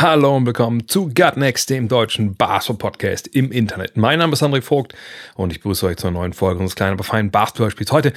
[0.00, 3.96] Hallo und willkommen zu Gut Next, dem deutschen Basketball-Podcast im Internet.
[3.96, 4.92] Mein Name ist André Vogt
[5.36, 7.92] und ich begrüße euch zur neuen Folge unseres kleinen, aber feinen Basketball-Spiels.
[7.92, 8.12] Heute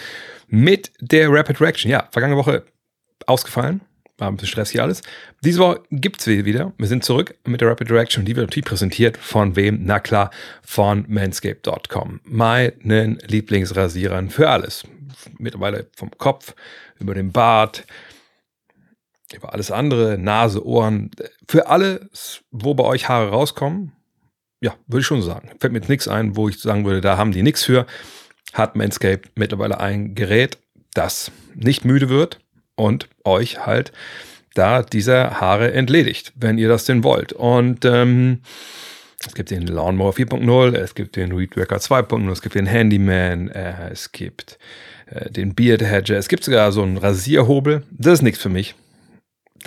[0.47, 1.91] mit der Rapid Reaction.
[1.91, 2.65] Ja, vergangene Woche
[3.27, 3.81] ausgefallen.
[4.17, 5.03] War ein bisschen stressig alles.
[5.43, 6.73] Diese Woche gibt's sie wieder.
[6.79, 8.25] Wir sind zurück mit der Rapid Reaction.
[8.25, 9.81] Die wird natürlich präsentiert von wem?
[9.83, 10.31] Na klar,
[10.63, 12.21] von manscape.com.
[12.23, 14.83] Meinen Lieblingsrasierern für alles.
[15.37, 16.55] Mittlerweile vom Kopf
[16.99, 17.85] über den Bart,
[19.33, 21.11] über alles andere, Nase, Ohren,
[21.47, 23.93] für alles, wo bei euch Haare rauskommen,
[24.61, 25.49] ja, würde ich schon sagen.
[25.59, 27.85] Fällt mir jetzt nichts ein, wo ich sagen würde, da haben die nichts für.
[28.53, 30.57] Hat Manscaped mittlerweile ein Gerät,
[30.93, 32.39] das nicht müde wird
[32.75, 33.91] und euch halt
[34.53, 37.33] da dieser Haare entledigt, wenn ihr das denn wollt.
[37.33, 38.41] Und ähm,
[39.25, 43.49] es gibt den Lawnmower 4.0, es gibt den Weed Wacker 2.0, es gibt den Handyman,
[43.49, 44.57] äh, es gibt
[45.07, 47.83] äh, den Beard Hedger, es gibt sogar so einen Rasierhobel.
[47.91, 48.73] Das ist nichts für mich.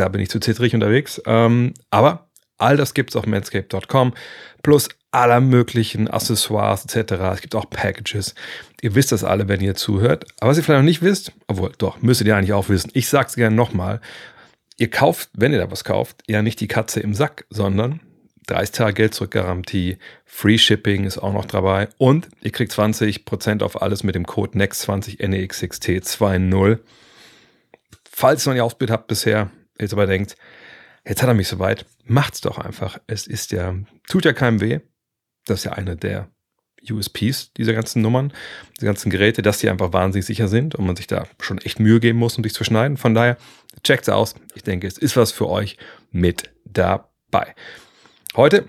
[0.01, 1.21] Da bin ich zu zittrig unterwegs.
[1.27, 4.15] Ähm, aber all das gibt es auf manscape.com
[4.63, 7.13] plus aller möglichen Accessoires etc.
[7.35, 8.35] Es gibt auch Packages.
[8.81, 10.25] Ihr wisst das alle, wenn ihr zuhört.
[10.41, 12.91] Aber was ihr vielleicht noch nicht wisst, obwohl doch, müsstet ihr eigentlich auch wissen.
[12.95, 14.01] Ich sag's gerne nochmal.
[14.79, 18.01] Ihr kauft, wenn ihr da was kauft, ja nicht die Katze im Sack, sondern
[18.47, 23.63] 30 Tage Geld zurück Garantie, Free Shipping ist auch noch dabei und ihr kriegt 20%
[23.63, 26.79] auf alles mit dem Code NEXT20 NEXXT20.
[28.11, 30.37] Falls ihr noch nicht ausbildet habt bisher, jetzt aber denkt,
[31.07, 32.99] jetzt hat er mich soweit, macht's doch einfach.
[33.07, 33.75] Es ist ja,
[34.09, 34.81] tut ja keinem weh.
[35.47, 36.29] Das ist ja eine der
[36.89, 38.33] USPs dieser ganzen Nummern,
[38.77, 41.79] diese ganzen Geräte, dass die einfach wahnsinnig sicher sind und man sich da schon echt
[41.81, 42.97] Mühe geben muss, um dich zu schneiden.
[42.97, 43.37] Von daher,
[43.83, 44.35] checkt's aus.
[44.55, 45.77] Ich denke, es ist was für euch
[46.11, 47.55] mit dabei.
[48.37, 48.65] Heute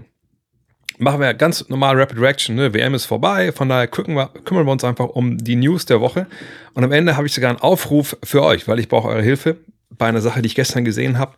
[0.97, 2.55] machen wir ganz normal Rapid Reaction.
[2.55, 2.73] Ne?
[2.73, 6.27] WM ist vorbei, von daher wir, kümmern wir uns einfach um die News der Woche.
[6.73, 9.57] Und am Ende habe ich sogar einen Aufruf für euch, weil ich brauche eure Hilfe
[9.97, 11.35] bei einer Sache, die ich gestern gesehen habe,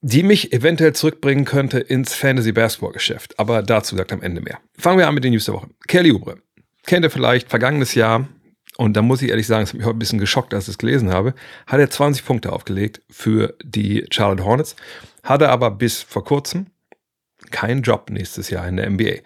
[0.00, 3.38] die mich eventuell zurückbringen könnte ins Fantasy-Basketball-Geschäft.
[3.38, 4.58] Aber dazu sagt am Ende mehr.
[4.78, 5.68] Fangen wir an mit den News der Woche.
[5.88, 6.36] Kelly Oubre.
[6.84, 8.28] Kennt ihr vielleicht, vergangenes Jahr,
[8.76, 10.70] und da muss ich ehrlich sagen, es hat mich heute ein bisschen geschockt, als ich
[10.70, 11.34] es gelesen habe,
[11.66, 14.76] hat er 20 Punkte aufgelegt für die Charlotte Hornets,
[15.22, 16.66] hatte aber bis vor kurzem
[17.50, 19.20] keinen Job nächstes Jahr in der NBA.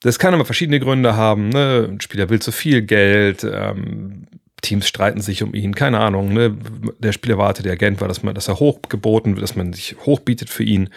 [0.00, 1.48] Das kann aber verschiedene Gründe haben.
[1.48, 1.88] Ne?
[1.90, 4.26] Ein Spieler will zu viel Geld, ähm,
[4.64, 6.32] Teams streiten sich um ihn, keine Ahnung.
[6.32, 6.56] Ne?
[6.98, 9.96] Der Spieler wartet, der Agent war, dass, man, dass er hochgeboten wird, dass man sich
[10.04, 10.90] hochbietet für ihn.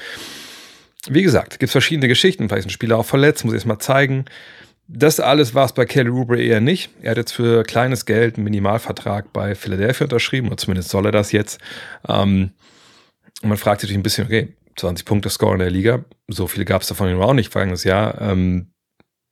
[1.10, 2.48] Wie gesagt, gibt es verschiedene Geschichten.
[2.48, 4.26] Vielleicht ist ein Spieler auch verletzt, muss ich erst mal zeigen.
[4.88, 6.90] Das alles war es bei Kelly Oubre eher nicht.
[7.02, 11.12] Er hat jetzt für kleines Geld einen Minimalvertrag bei Philadelphia unterschrieben, oder zumindest soll er
[11.12, 11.60] das jetzt.
[12.08, 12.52] Ähm,
[13.42, 16.66] und man fragt sich ein bisschen, okay, 20 Punkte Score in der Liga, so viele
[16.66, 18.22] gab es davon auch nicht vergangenes Jahr.
[18.22, 18.72] Ähm,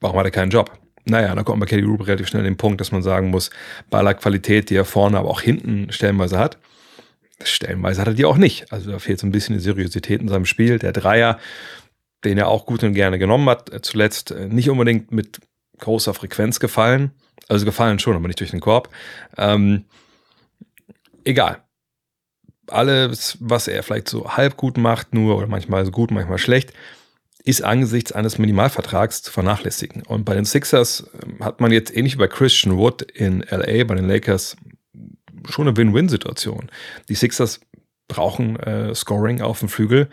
[0.02, 0.72] warum hat er keinen Job?
[1.06, 3.52] Naja, da kommt bei Kelly Oubre relativ schnell den Punkt, dass man sagen muss,
[3.90, 6.58] bei aller Qualität, die er vorne, aber auch hinten stellenweise hat,
[7.44, 8.72] stellenweise hat er die auch nicht.
[8.72, 10.80] Also da fehlt so ein bisschen die Seriosität in seinem Spiel.
[10.80, 11.40] Der Dreier,
[12.24, 15.40] den er auch gut und gerne genommen hat, äh, zuletzt äh, nicht unbedingt mit
[15.80, 17.12] großer Frequenz gefallen.
[17.48, 18.90] Also gefallen schon, aber nicht durch den Korb.
[19.38, 19.86] Ähm,
[21.24, 21.62] egal.
[22.68, 26.74] Alles, was er vielleicht so halb gut macht, nur oder manchmal so gut, manchmal schlecht,
[27.46, 30.02] ist angesichts eines Minimalvertrags zu vernachlässigen.
[30.02, 33.84] Und bei den Sixers ähm, hat man jetzt ähnlich wie bei Christian Wood in LA,
[33.84, 34.58] bei den Lakers,
[35.48, 36.72] schon eine Win-Win-Situation.
[37.08, 37.62] Die Sixers
[38.08, 40.10] brauchen äh, Scoring auf dem Flügel.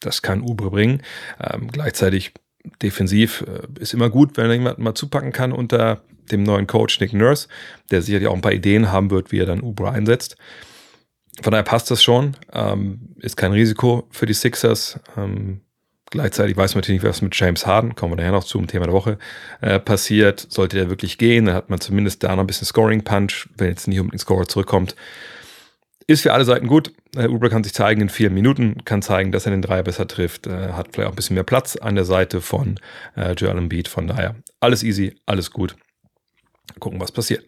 [0.00, 1.02] Das kann Ubre bringen.
[1.40, 2.34] Ähm, gleichzeitig
[2.82, 6.02] defensiv äh, ist immer gut, wenn jemand mal zupacken kann unter
[6.32, 7.46] dem neuen Coach Nick Nurse,
[7.92, 10.36] der sicherlich auch ein paar Ideen haben wird, wie er dann Ubre einsetzt.
[11.40, 12.36] Von daher passt das schon.
[12.52, 14.98] Ähm, ist kein Risiko für die Sixers.
[15.16, 15.60] Ähm,
[16.14, 18.68] Gleichzeitig weiß man natürlich nicht, was mit James Harden, kommen wir nachher noch zu, im
[18.68, 19.18] Thema der Woche,
[19.60, 20.46] äh, passiert.
[20.48, 23.88] Sollte der wirklich gehen, dann hat man zumindest da noch ein bisschen Scoring-Punch, wenn jetzt
[23.88, 24.94] nicht unbedingt Scorer zurückkommt.
[26.06, 26.92] Ist für alle Seiten gut.
[27.16, 30.06] Äh, Uber kann sich zeigen in vier Minuten, kann zeigen, dass er den Dreier besser
[30.06, 32.78] trifft, äh, hat vielleicht auch ein bisschen mehr Platz an der Seite von
[33.16, 33.88] äh, Joel Embiid.
[33.88, 35.74] Von daher alles easy, alles gut.
[36.78, 37.44] Gucken, was passiert.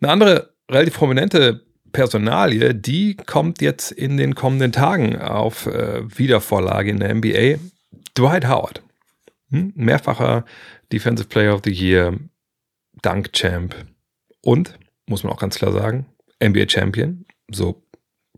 [0.00, 6.88] Eine andere relativ prominente Personalie, die kommt jetzt in den kommenden Tagen auf äh, Wiedervorlage
[6.88, 7.58] in der NBA.
[8.16, 8.82] Dwight Howard,
[9.50, 9.72] hm?
[9.74, 10.44] mehrfacher
[10.92, 12.18] Defensive Player of the Year,
[13.02, 13.74] Dunk Champ
[14.42, 16.06] und, muss man auch ganz klar sagen,
[16.42, 17.26] NBA Champion.
[17.50, 17.82] So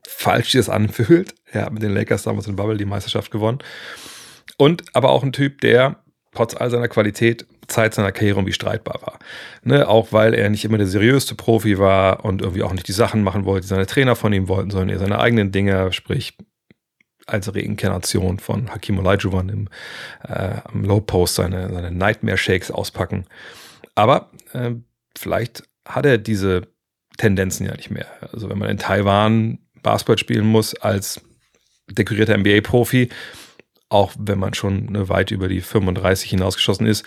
[0.07, 1.35] falsch das anfühlt.
[1.51, 3.59] Er hat mit den Lakers damals in Bubble die Meisterschaft gewonnen.
[4.57, 6.03] Und aber auch ein Typ, der
[6.33, 9.19] trotz all seiner Qualität Zeit seiner Karriere irgendwie streitbar war.
[9.63, 12.93] Ne, auch weil er nicht immer der seriöste Profi war und irgendwie auch nicht die
[12.93, 16.37] Sachen machen wollte, die seine Trainer von ihm wollten, sondern er seine eigenen Dinge, sprich
[17.27, 19.69] als Reinkarnation von Hakim Olajuwon im
[20.27, 23.27] äh, am Low Post seine, seine Nightmare Shakes auspacken.
[23.95, 24.73] Aber äh,
[25.17, 26.69] vielleicht hat er diese
[27.19, 28.07] Tendenzen ja nicht mehr.
[28.33, 31.21] Also wenn man in Taiwan Basketball spielen muss als
[31.89, 33.09] dekorierter NBA-Profi,
[33.89, 37.05] auch wenn man schon eine weit über die 35 hinausgeschossen ist,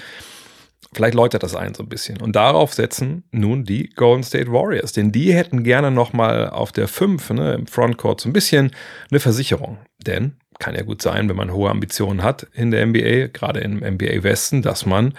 [0.95, 2.21] vielleicht läutert das ein so ein bisschen.
[2.21, 6.87] Und darauf setzen nun die Golden State Warriors, denn die hätten gerne nochmal auf der
[6.87, 8.71] 5 ne, im Frontcourt so ein bisschen
[9.11, 9.77] eine Versicherung.
[10.05, 13.79] Denn kann ja gut sein, wenn man hohe Ambitionen hat in der NBA, gerade im
[13.79, 15.13] NBA Westen, dass man,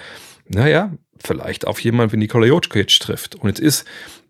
[0.48, 0.92] naja,
[1.22, 3.34] vielleicht auf jemanden wie Nikola Jokic trifft.
[3.34, 3.84] Und jetzt ist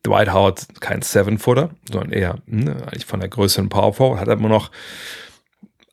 [0.05, 4.49] Dwight Howard kein Seven-Footer, sondern eher ne, eigentlich von der größeren Power Forward, hat aber
[4.49, 4.71] noch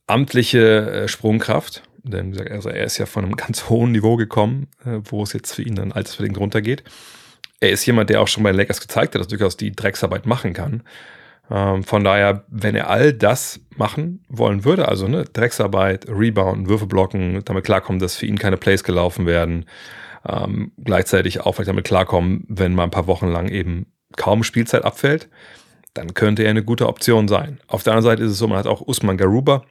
[0.07, 1.83] amtliche äh, Sprungkraft.
[2.03, 5.53] Denn also er ist ja von einem ganz hohen Niveau gekommen, äh, wo es jetzt
[5.53, 6.83] für ihn dann altersbedingt runtergeht.
[7.59, 9.71] Er ist jemand, der auch schon bei den Lakers gezeigt hat, dass er durchaus die
[9.71, 10.83] Drecksarbeit machen kann.
[11.49, 16.87] Ähm, von daher, wenn er all das machen wollen würde, also ne, Drecksarbeit, Rebound, Würfe
[16.87, 19.65] blocken, damit klarkommen, dass für ihn keine Plays gelaufen werden,
[20.27, 24.83] ähm, gleichzeitig auch vielleicht damit klarkommen, wenn mal ein paar Wochen lang eben kaum Spielzeit
[24.83, 25.29] abfällt,
[25.93, 27.59] dann könnte er eine gute Option sein.
[27.67, 29.63] Auf der anderen Seite ist es so, man hat auch Usman Garuba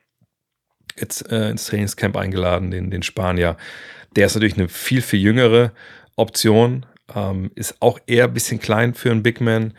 [0.98, 3.56] jetzt äh, ins Trainingscamp eingeladen, den, den Spanier.
[4.16, 5.72] Der ist natürlich eine viel, viel jüngere
[6.16, 9.74] Option, ähm, ist auch eher ein bisschen klein für einen Big Man.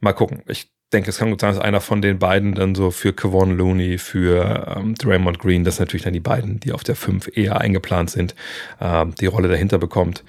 [0.00, 0.42] Mal gucken.
[0.46, 3.56] Ich denke, es kann gut sein, dass einer von den beiden dann so für Kevon
[3.56, 7.36] Looney, für ähm, Draymond Green, das sind natürlich dann die beiden, die auf der 5
[7.36, 8.34] eher eingeplant sind,
[8.80, 10.24] ähm, die Rolle dahinter bekommt.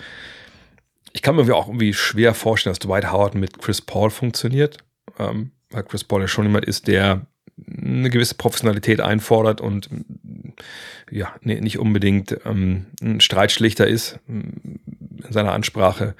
[1.13, 4.77] Ich kann mir auch irgendwie schwer vorstellen, dass Dwight Howard mit Chris Paul funktioniert,
[5.17, 7.25] ähm, weil Chris Paul ja schon jemand ist, der
[7.67, 9.89] eine gewisse Professionalität einfordert und
[11.11, 14.79] ja, nicht unbedingt ähm, ein Streitschlichter ist in
[15.29, 16.15] seiner Ansprache.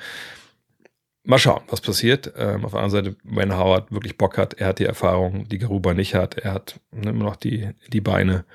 [1.23, 2.33] Mal schauen, was passiert.
[2.37, 5.59] Ähm, auf der anderen Seite, wenn Howard wirklich Bock hat, er hat die Erfahrung, die
[5.59, 8.45] Garuba nicht hat, er hat immer noch die, die Beine.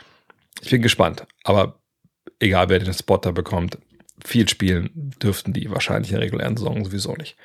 [0.60, 1.26] Ich bin gespannt.
[1.44, 1.78] Aber
[2.40, 3.78] egal, wer den Spot da bekommt,
[4.24, 7.36] viel spielen dürften die wahrscheinlich in der regulären Saison sowieso nicht.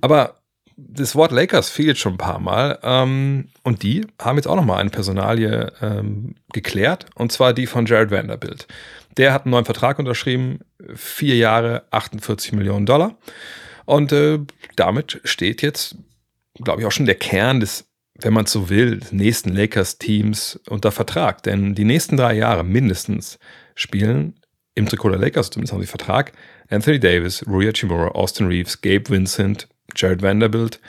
[0.00, 0.40] Aber
[0.76, 2.78] das Wort Lakers fehlt schon ein paar Mal.
[2.82, 7.06] Ähm, und die haben jetzt auch nochmal eine Personalie ähm, geklärt.
[7.14, 8.66] Und zwar die von Jared Vanderbilt.
[9.16, 10.60] Der hat einen neuen Vertrag unterschrieben.
[10.94, 13.16] Vier Jahre, 48 Millionen Dollar.
[13.86, 14.38] Und äh,
[14.76, 15.96] damit steht jetzt,
[16.62, 17.86] glaube ich, auch schon der Kern des,
[18.20, 21.42] wenn man so will, des nächsten Lakers-Teams unter Vertrag.
[21.44, 23.38] Denn die nächsten drei Jahre mindestens
[23.74, 24.34] spielen
[24.74, 26.32] im Trikot der Lakers, zumindest haben sie Vertrag,
[26.68, 30.80] Anthony Davis, Rui Hachimura, Austin Reeves, Gabe Vincent, Jared Vanderbilt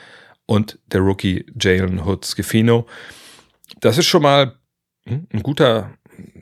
[0.46, 2.86] und der Rookie Jalen Hood Schifino.
[3.80, 4.54] Das ist schon mal
[5.04, 5.90] hm, ein guter,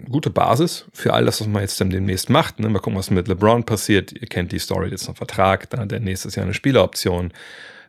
[0.09, 2.61] gute Basis für all das, was man jetzt demnächst macht.
[2.61, 2.69] Ne?
[2.69, 4.13] Mal gucken, was mit LeBron passiert.
[4.13, 7.33] Ihr kennt die Story, jetzt noch Vertrag, dann hat er nächstes Jahr eine Spieleroption.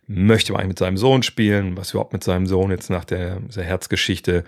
[0.08, 1.78] Möchte man eigentlich mit seinem Sohn spielen?
[1.78, 4.44] Was überhaupt mit seinem Sohn jetzt nach der, der Herzgeschichte?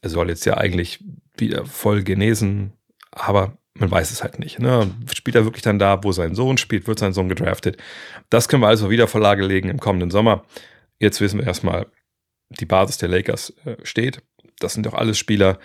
[0.00, 1.04] Er soll jetzt ja eigentlich
[1.36, 2.72] wieder voll genesen,
[3.10, 4.58] aber man weiß es halt nicht.
[4.58, 4.90] Ne?
[5.14, 6.86] Spielt er wirklich dann da, wo sein Sohn spielt?
[6.86, 7.78] Wird sein Sohn gedraftet?
[8.30, 10.44] Das können wir also wieder Vorlage legen im kommenden Sommer.
[10.98, 11.86] Jetzt wissen wir erstmal,
[12.50, 14.22] die Basis der Lakers äh, steht.
[14.58, 15.58] Das sind doch alles Spieler,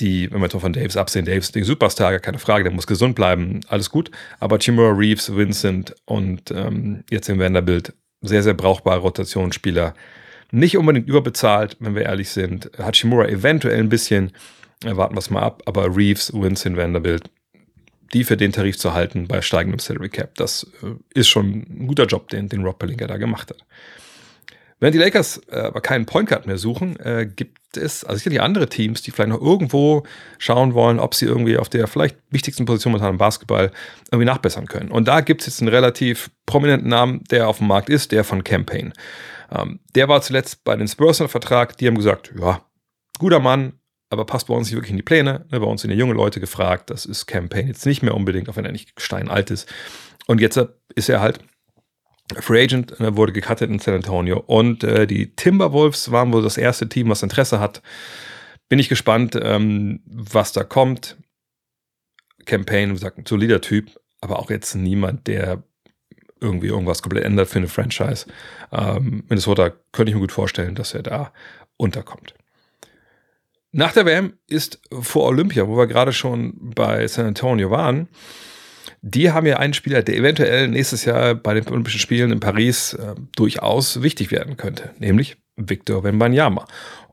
[0.00, 2.72] die, wenn wir jetzt von Davis absehen, Davis ist ein Superstar, gar keine Frage, der
[2.72, 4.10] muss gesund bleiben, alles gut.
[4.38, 9.94] Aber Chimura Reeves, Vincent und ähm, jetzt im Vanderbilt, sehr, sehr brauchbare Rotationsspieler.
[10.50, 12.70] Nicht unbedingt überbezahlt, wenn wir ehrlich sind.
[12.78, 14.32] Hachimura eventuell ein bisschen,
[14.84, 15.62] warten wir es mal ab.
[15.66, 17.30] Aber Reeves, Winston, Vanderbilt,
[18.12, 21.86] die für den Tarif zu halten bei steigendem Salary Cap, das äh, ist schon ein
[21.86, 23.64] guter Job, den, den Rob Pelinka da gemacht hat.
[24.80, 28.40] Während die Lakers äh, aber keinen Point Guard mehr suchen, äh, gibt es also sicherlich
[28.40, 30.04] andere Teams, die vielleicht noch irgendwo
[30.38, 33.72] schauen wollen, ob sie irgendwie auf der vielleicht wichtigsten Position momentan im Basketball
[34.10, 34.90] irgendwie nachbessern können.
[34.90, 38.22] Und da gibt es jetzt einen relativ prominenten Namen, der auf dem Markt ist, der
[38.22, 38.92] von Campaign.
[39.50, 42.62] Ähm, der war zuletzt bei den Spurs Vertrag, die haben gesagt, ja,
[43.18, 43.77] guter Mann,
[44.10, 45.46] aber passt bei uns nicht wirklich in die Pläne.
[45.50, 46.90] Ne, bei uns sind ja junge Leute gefragt.
[46.90, 49.72] Das ist Campaign jetzt nicht mehr unbedingt, auch wenn er nicht steinalt ist.
[50.26, 50.58] Und jetzt
[50.94, 51.40] ist er halt
[52.36, 54.38] Free Agent, ne, wurde gecuttet in San Antonio.
[54.38, 57.82] Und äh, die Timberwolves waren wohl das erste Team, was Interesse hat.
[58.68, 61.16] Bin ich gespannt, ähm, was da kommt.
[62.44, 65.62] Campaign, wie gesagt, ein solider Typ, aber auch jetzt niemand, der
[66.40, 68.26] irgendwie irgendwas komplett ändert für eine Franchise.
[68.72, 71.32] Ähm, Minnesota könnte ich mir gut vorstellen, dass er da
[71.76, 72.34] unterkommt.
[73.72, 78.08] Nach der WM ist vor Olympia, wo wir gerade schon bei San Antonio waren,
[79.02, 82.94] die haben ja einen Spieler, der eventuell nächstes Jahr bei den Olympischen Spielen in Paris
[82.94, 86.66] äh, durchaus wichtig werden könnte, nämlich Victor Wembanyama.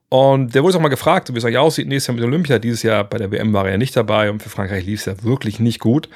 [0.07, 2.59] Und der wurde auch mal gefragt, wie es eigentlich aussieht nächstes Jahr mit Olympia.
[2.59, 5.05] Dieses Jahr bei der WM war er ja nicht dabei und für Frankreich lief es
[5.05, 6.09] ja wirklich nicht gut.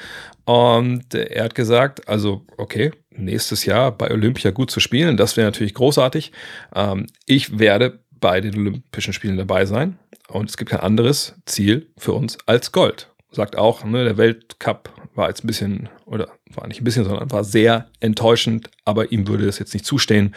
[0.46, 5.48] Und er hat gesagt, also okay, nächstes Jahr bei Olympia gut zu spielen, das wäre
[5.48, 6.32] natürlich großartig.
[6.74, 9.98] Ähm, ich werde bei den Olympischen Spielen dabei sein
[10.30, 13.12] und es gibt kein anderes Ziel für uns als Gold.
[13.32, 17.32] Sagt auch, ne, der Weltcup war jetzt ein bisschen, oder war nicht ein bisschen, sondern
[17.32, 20.36] war sehr enttäuschend, aber ihm würde es jetzt nicht zustehen,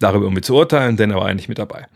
[0.00, 1.86] darüber irgendwie zu urteilen, denn er war eigentlich mit dabei.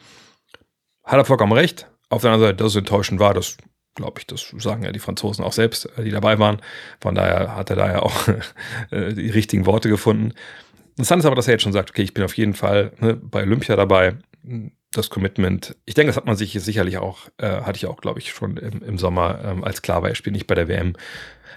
[1.05, 1.91] Hat er vollkommen recht.
[2.11, 3.59] Auf der anderen Seite, dass es enttäuschend war, das
[3.99, 6.63] glaube ich, das sagen ja die Franzosen auch selbst, äh, die dabei waren.
[7.01, 8.29] Von daher hat er da ja auch
[8.91, 10.33] äh, die richtigen Worte gefunden.
[10.91, 13.15] Interessant ist aber, dass er jetzt schon sagt, okay, ich bin auf jeden Fall ne,
[13.15, 14.17] bei Olympia dabei.
[14.93, 18.21] Das Commitment, ich denke, das hat man sich sicherlich auch, äh, hatte ich auch, glaube
[18.21, 20.95] ich, schon im, im Sommer ähm, als klar war, er spielt nicht bei der WM.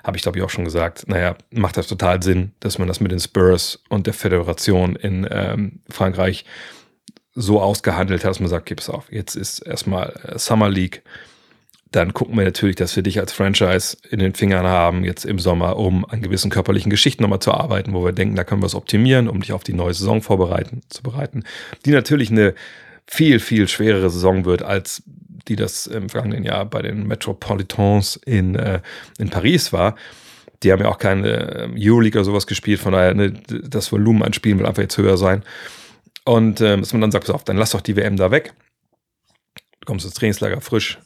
[0.04, 1.08] Habe ich, glaube ich, auch schon gesagt.
[1.08, 5.28] Naja, macht das total Sinn, dass man das mit den Spurs und der Föderation in
[5.30, 6.46] ähm, Frankreich
[7.34, 9.12] so ausgehandelt hat, dass man sagt, gib es auf.
[9.12, 11.04] Jetzt ist erstmal äh, Summer League.
[11.92, 15.40] Dann gucken wir natürlich, dass wir dich als Franchise in den Fingern haben, jetzt im
[15.40, 18.68] Sommer, um an gewissen körperlichen Geschichten nochmal zu arbeiten, wo wir denken, da können wir
[18.68, 21.44] es optimieren, um dich auf die neue Saison vorbereiten, zu bereiten.
[21.86, 22.56] Die natürlich eine
[23.08, 25.03] viel, viel schwerere Saison wird, als
[25.48, 28.81] die das im vergangenen Jahr bei den Metropolitans in, äh,
[29.17, 29.96] in Paris war.
[30.63, 34.24] Die haben ja auch keine ähm, Euroleague oder sowas gespielt, von daher ne, das Volumen
[34.24, 35.43] an Spielen wird einfach jetzt höher sein.
[36.24, 38.53] Und äh, dass man dann sagt, pass auf, dann lass doch die WM da weg.
[39.55, 41.00] Du kommst ins Trainingslager frisch.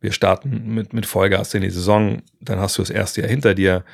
[0.00, 2.22] Wir starten mit, mit Vollgas in die Saison.
[2.40, 3.84] Dann hast du das erste Jahr hinter dir.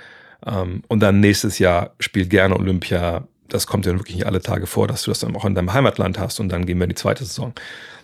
[0.44, 3.26] Ähm, und dann nächstes Jahr spielt gerne Olympia.
[3.48, 5.72] Das kommt ja wirklich nicht alle Tage vor, dass du das dann auch in deinem
[5.72, 6.40] Heimatland hast.
[6.40, 7.52] Und dann gehen wir in die zweite Saison.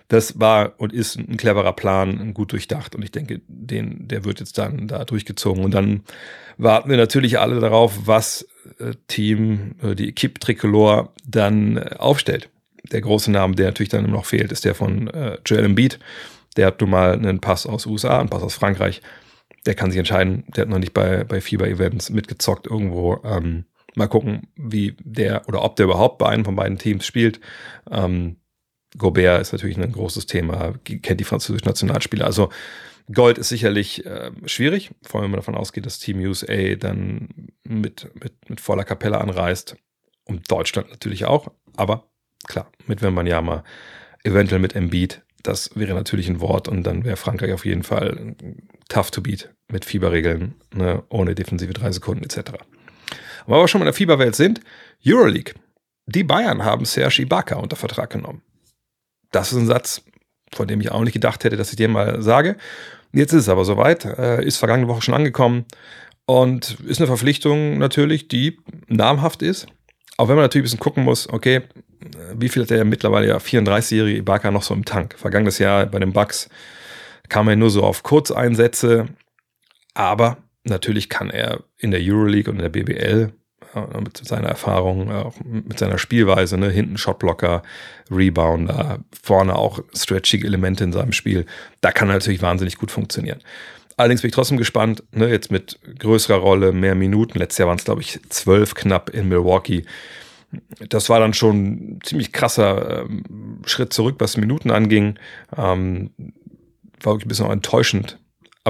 [0.08, 2.96] Das war und ist ein cleverer Plan, gut durchdacht.
[2.96, 5.64] Und ich denke, den, der wird jetzt dann da durchgezogen.
[5.64, 6.02] Und dann
[6.58, 8.46] warten wir natürlich alle darauf, was
[8.78, 12.50] äh, Team, äh, die Equipe Tricolore dann äh, aufstellt
[12.92, 15.10] der große Name, der natürlich dann noch fehlt, ist der von
[15.44, 15.98] Joel Embiid.
[16.56, 19.02] Der hat nun mal einen Pass aus USA, einen Pass aus Frankreich.
[19.66, 20.44] Der kann sich entscheiden.
[20.56, 23.20] Der hat noch nicht bei, bei FIBA-Events mitgezockt irgendwo.
[23.22, 27.40] Ähm, mal gucken, wie der oder ob der überhaupt bei einem von beiden Teams spielt.
[27.90, 28.36] Ähm,
[28.98, 32.26] Gobert ist natürlich ein großes Thema, kennt die französischen Nationalspieler.
[32.26, 32.50] Also
[33.12, 37.28] Gold ist sicherlich äh, schwierig, vor allem wenn man davon ausgeht, dass Team USA dann
[37.64, 39.76] mit, mit, mit voller Kapelle anreist.
[40.24, 41.50] Und Deutschland natürlich auch.
[41.76, 42.04] Aber
[42.46, 43.64] klar, mit Wembanyama,
[44.22, 48.36] eventuell mit Embiid, das wäre natürlich ein Wort und dann wäre Frankreich auf jeden Fall
[48.88, 52.52] tough to beat mit Fieberregeln, ne, ohne defensive drei Sekunden etc.
[53.46, 54.60] Aber wir schon in der Fieberwelt sind,
[55.06, 55.54] Euroleague.
[56.06, 58.42] Die Bayern haben Serge Ibaka unter Vertrag genommen.
[59.30, 60.02] Das ist ein Satz,
[60.52, 62.56] von dem ich auch nicht gedacht hätte, dass ich den mal sage.
[63.12, 65.66] Jetzt ist es aber soweit, äh, ist vergangene Woche schon angekommen
[66.26, 69.66] und ist eine Verpflichtung natürlich, die namhaft ist.
[70.16, 71.62] Auch wenn man natürlich ein bisschen gucken muss, okay,
[72.34, 75.16] wie viel hat der mittlerweile ja 34-jährige Ibaka noch so im Tank?
[75.18, 76.48] Vergangenes Jahr bei den Bucks
[77.28, 79.06] kam er nur so auf Kurzeinsätze,
[79.94, 80.38] aber
[80.70, 83.32] natürlich kann er in der Euroleague und in der BBL
[83.74, 87.62] äh, mit seiner Erfahrung, auch mit seiner Spielweise, ne, hinten Shotblocker,
[88.10, 91.46] Rebounder, vorne auch stretchige Elemente in seinem Spiel,
[91.80, 93.40] da kann er natürlich wahnsinnig gut funktionieren.
[93.96, 97.38] Allerdings bin ich trotzdem gespannt, ne, jetzt mit größerer Rolle, mehr Minuten.
[97.38, 99.84] Letztes Jahr waren es, glaube ich, zwölf knapp in Milwaukee
[100.88, 105.18] das war dann schon ein ziemlich krasser ähm, Schritt zurück, was Minuten anging.
[105.56, 106.10] Ähm,
[107.02, 108.18] war wirklich ein bisschen enttäuschend.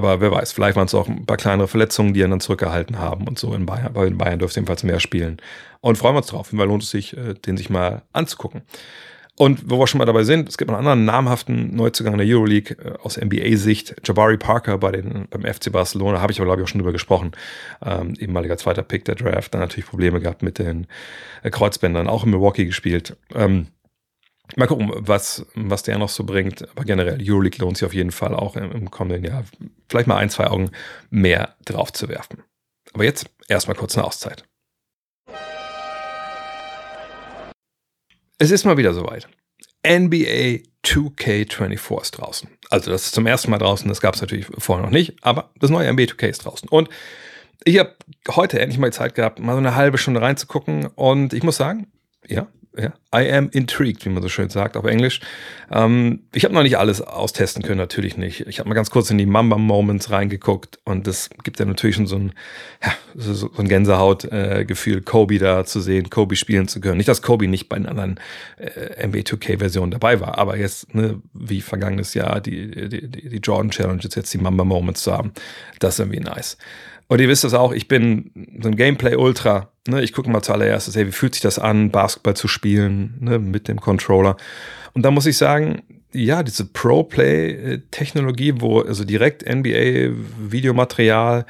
[0.00, 2.98] Aber wer weiß, vielleicht waren es auch ein paar kleinere Verletzungen, die ihn dann zurückgehalten
[2.98, 3.86] haben und so in Bayern.
[3.86, 5.36] Aber in Bayern dürfte jedenfalls mehr spielen.
[5.82, 8.62] Und freuen wir uns drauf, weil lohnt es sich, äh, den sich mal anzugucken.
[9.36, 12.18] Und wo wir schon mal dabei sind, es gibt noch einen anderen namhaften Neuzugang in
[12.18, 16.46] der Euroleague äh, aus NBA-Sicht, Jabari Parker bei den, beim FC Barcelona, habe ich aber
[16.46, 17.32] glaube ich auch schon drüber gesprochen,
[17.84, 20.86] ähm, ehemaliger zweiter Pick der Draft, dann natürlich Probleme gehabt mit den
[21.42, 23.16] äh, Kreuzbändern, auch in Milwaukee gespielt.
[23.34, 23.66] Ähm,
[24.56, 28.10] mal gucken, was, was der noch so bringt, aber generell, Euroleague lohnt sich auf jeden
[28.10, 29.44] Fall auch im, im kommenden Jahr
[29.88, 30.70] vielleicht mal ein, zwei Augen
[31.10, 32.42] mehr drauf zu werfen.
[32.92, 34.44] Aber jetzt erstmal kurz eine Auszeit.
[38.38, 39.28] Es ist mal wieder soweit.
[39.86, 42.48] NBA 2K24 ist draußen.
[42.70, 45.50] Also das ist zum ersten Mal draußen, das gab es natürlich vorher noch nicht, aber
[45.58, 46.68] das neue NBA 2K ist draußen.
[46.68, 46.88] Und
[47.64, 47.94] ich habe
[48.30, 51.92] heute endlich mal Zeit gehabt, mal so eine halbe Stunde reinzugucken und ich muss sagen,
[52.26, 52.46] ja,
[52.76, 55.20] ja, I am intrigued, wie man so schön sagt auf Englisch.
[55.72, 58.46] Ähm, ich habe noch nicht alles austesten können, natürlich nicht.
[58.46, 61.96] Ich habe mal ganz kurz in die Mamba Moments reingeguckt und das gibt ja natürlich
[61.96, 62.32] schon so ein,
[62.82, 66.98] ja, so, so ein Gänsehaut-Gefühl, äh, Kobe da zu sehen, Kobe spielen zu können.
[66.98, 68.20] Nicht, dass Kobe nicht bei den anderen
[68.56, 73.70] äh, NBA 2K-Versionen dabei war, aber jetzt, ne, wie vergangenes Jahr, die, die, die Jordan
[73.70, 75.32] Challenge, jetzt die Mamba Moments zu haben,
[75.80, 76.56] das ist irgendwie nice.
[77.10, 78.30] Und ihr wisst das auch, ich bin
[78.62, 79.72] so ein Gameplay-Ultra.
[79.90, 83.40] Ne, ich gucke mal zuallererst, hey, wie fühlt sich das an, Basketball zu spielen ne,
[83.40, 84.36] mit dem Controller.
[84.92, 85.82] Und da muss ich sagen,
[86.12, 91.44] ja, diese Pro-Play-Technologie, wo also direkt NBA-Videomaterial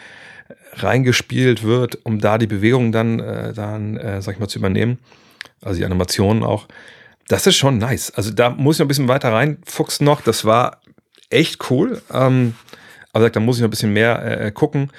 [0.74, 4.98] reingespielt wird, um da die Bewegung dann, äh, dann äh, sag ich mal, zu übernehmen,
[5.60, 6.66] also die Animationen auch,
[7.28, 8.10] das ist schon nice.
[8.10, 10.20] Also da muss ich noch ein bisschen weiter reinfuchsen noch.
[10.20, 10.80] Das war
[11.28, 12.02] echt cool.
[12.12, 12.54] Ähm,
[13.12, 14.90] aber da muss ich noch ein bisschen mehr äh, gucken.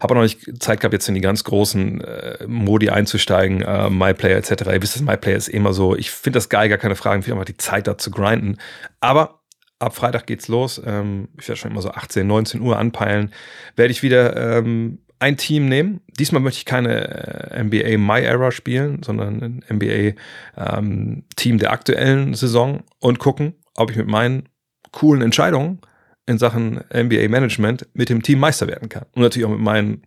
[0.00, 4.36] Habe noch nicht Zeit gehabt, jetzt in die ganz großen äh, Modi einzusteigen, äh, MyPlayer
[4.36, 4.66] etc.
[4.66, 7.40] Ihr wisst, MyPlayer ist immer so, ich finde das geil, gar keine Frage, ich finde
[7.40, 8.58] einfach die Zeit da zu grinden.
[9.00, 9.40] Aber
[9.78, 10.80] ab Freitag geht's los.
[10.84, 13.32] Ähm, ich werde schon immer so 18, 19 Uhr anpeilen.
[13.76, 16.00] Werde ich wieder ähm, ein Team nehmen.
[16.18, 20.20] Diesmal möchte ich keine äh, NBA My Era spielen, sondern ein NBA
[20.56, 24.48] ähm, Team der aktuellen Saison und gucken, ob ich mit meinen
[24.92, 25.80] coolen Entscheidungen
[26.28, 29.06] in Sachen NBA Management mit dem Team Meister werden kann.
[29.14, 30.02] Und natürlich auch mit meinen,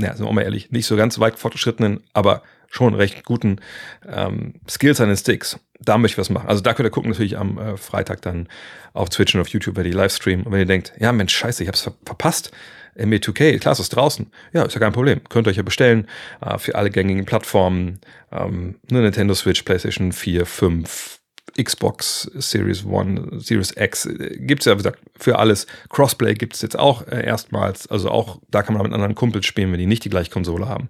[0.00, 3.60] ja, sind wir auch mal ehrlich, nicht so ganz weit fortgeschrittenen, aber schon recht guten
[4.08, 5.60] ähm, Skills an den Sticks.
[5.78, 6.48] Da möchte ich was machen.
[6.48, 8.48] Also da könnt ihr gucken, natürlich am äh, Freitag dann
[8.94, 10.44] auf Twitch und auf YouTube, wenn die Livestream.
[10.44, 12.50] Und wenn ihr denkt, ja Mensch, scheiße, ich hab's ver verpasst.
[12.98, 14.30] NBA 2K, klar, ist es draußen.
[14.54, 15.20] Ja, ist ja kein Problem.
[15.28, 16.08] Könnt ihr euch ja bestellen
[16.40, 18.00] äh, für alle gängigen Plattformen.
[18.32, 21.20] Ähm, ne, Nintendo Switch, PlayStation 4, 5,
[21.62, 25.66] Xbox Series One, Series X, äh, gibt's ja, wie gesagt, für alles.
[25.88, 27.86] Crossplay gibt's jetzt auch äh, erstmals.
[27.88, 30.68] Also auch da kann man mit anderen Kumpels spielen, wenn die nicht die gleiche Konsole
[30.68, 30.88] haben.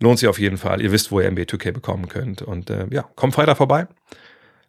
[0.00, 0.80] Lohnt sich auf jeden Fall.
[0.80, 2.42] Ihr wisst, wo ihr NBA 2K bekommen könnt.
[2.42, 3.86] Und äh, ja, kommt Freitag vorbei.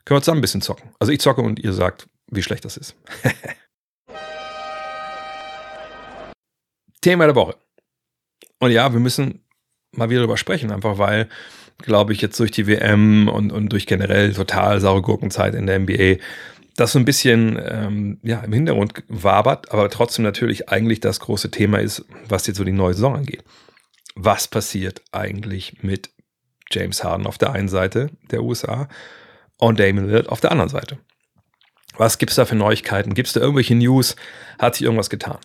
[0.05, 0.89] Können wir zusammen ein bisschen zocken.
[0.99, 2.95] Also ich zocke und ihr sagt, wie schlecht das ist.
[7.01, 7.55] Thema der Woche.
[8.59, 9.45] Und ja, wir müssen
[9.91, 11.29] mal wieder drüber sprechen, einfach weil,
[11.79, 15.79] glaube ich, jetzt durch die WM und, und durch generell total saure Gurkenzeit in der
[15.79, 16.17] NBA
[16.79, 21.51] das so ein bisschen ähm, ja, im Hintergrund wabert, aber trotzdem natürlich eigentlich das große
[21.51, 23.43] Thema ist, was jetzt so die neue Saison angeht.
[24.15, 26.09] Was passiert eigentlich mit
[26.71, 28.87] James Harden auf der einen Seite der USA
[29.57, 30.97] und Damon Lillard auf der anderen Seite?
[31.97, 33.13] Was gibt es da für Neuigkeiten?
[33.13, 34.15] Gibt es da irgendwelche News?
[34.57, 35.39] Hat sich irgendwas getan?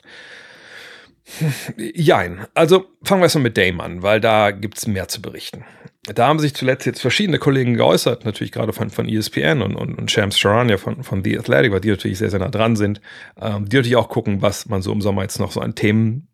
[1.94, 2.46] Jein.
[2.54, 5.64] Also fangen wir erstmal mit Dame an, weil da gibt es mehr zu berichten.
[6.02, 9.98] Da haben sich zuletzt jetzt verschiedene Kollegen geäußert, natürlich gerade von, von ESPN und, und,
[9.98, 13.00] und Shams Charania von, von The Athletic, weil die natürlich sehr, sehr nah dran sind.
[13.40, 16.28] Ähm, die natürlich auch gucken, was man so im Sommer jetzt noch so an Themen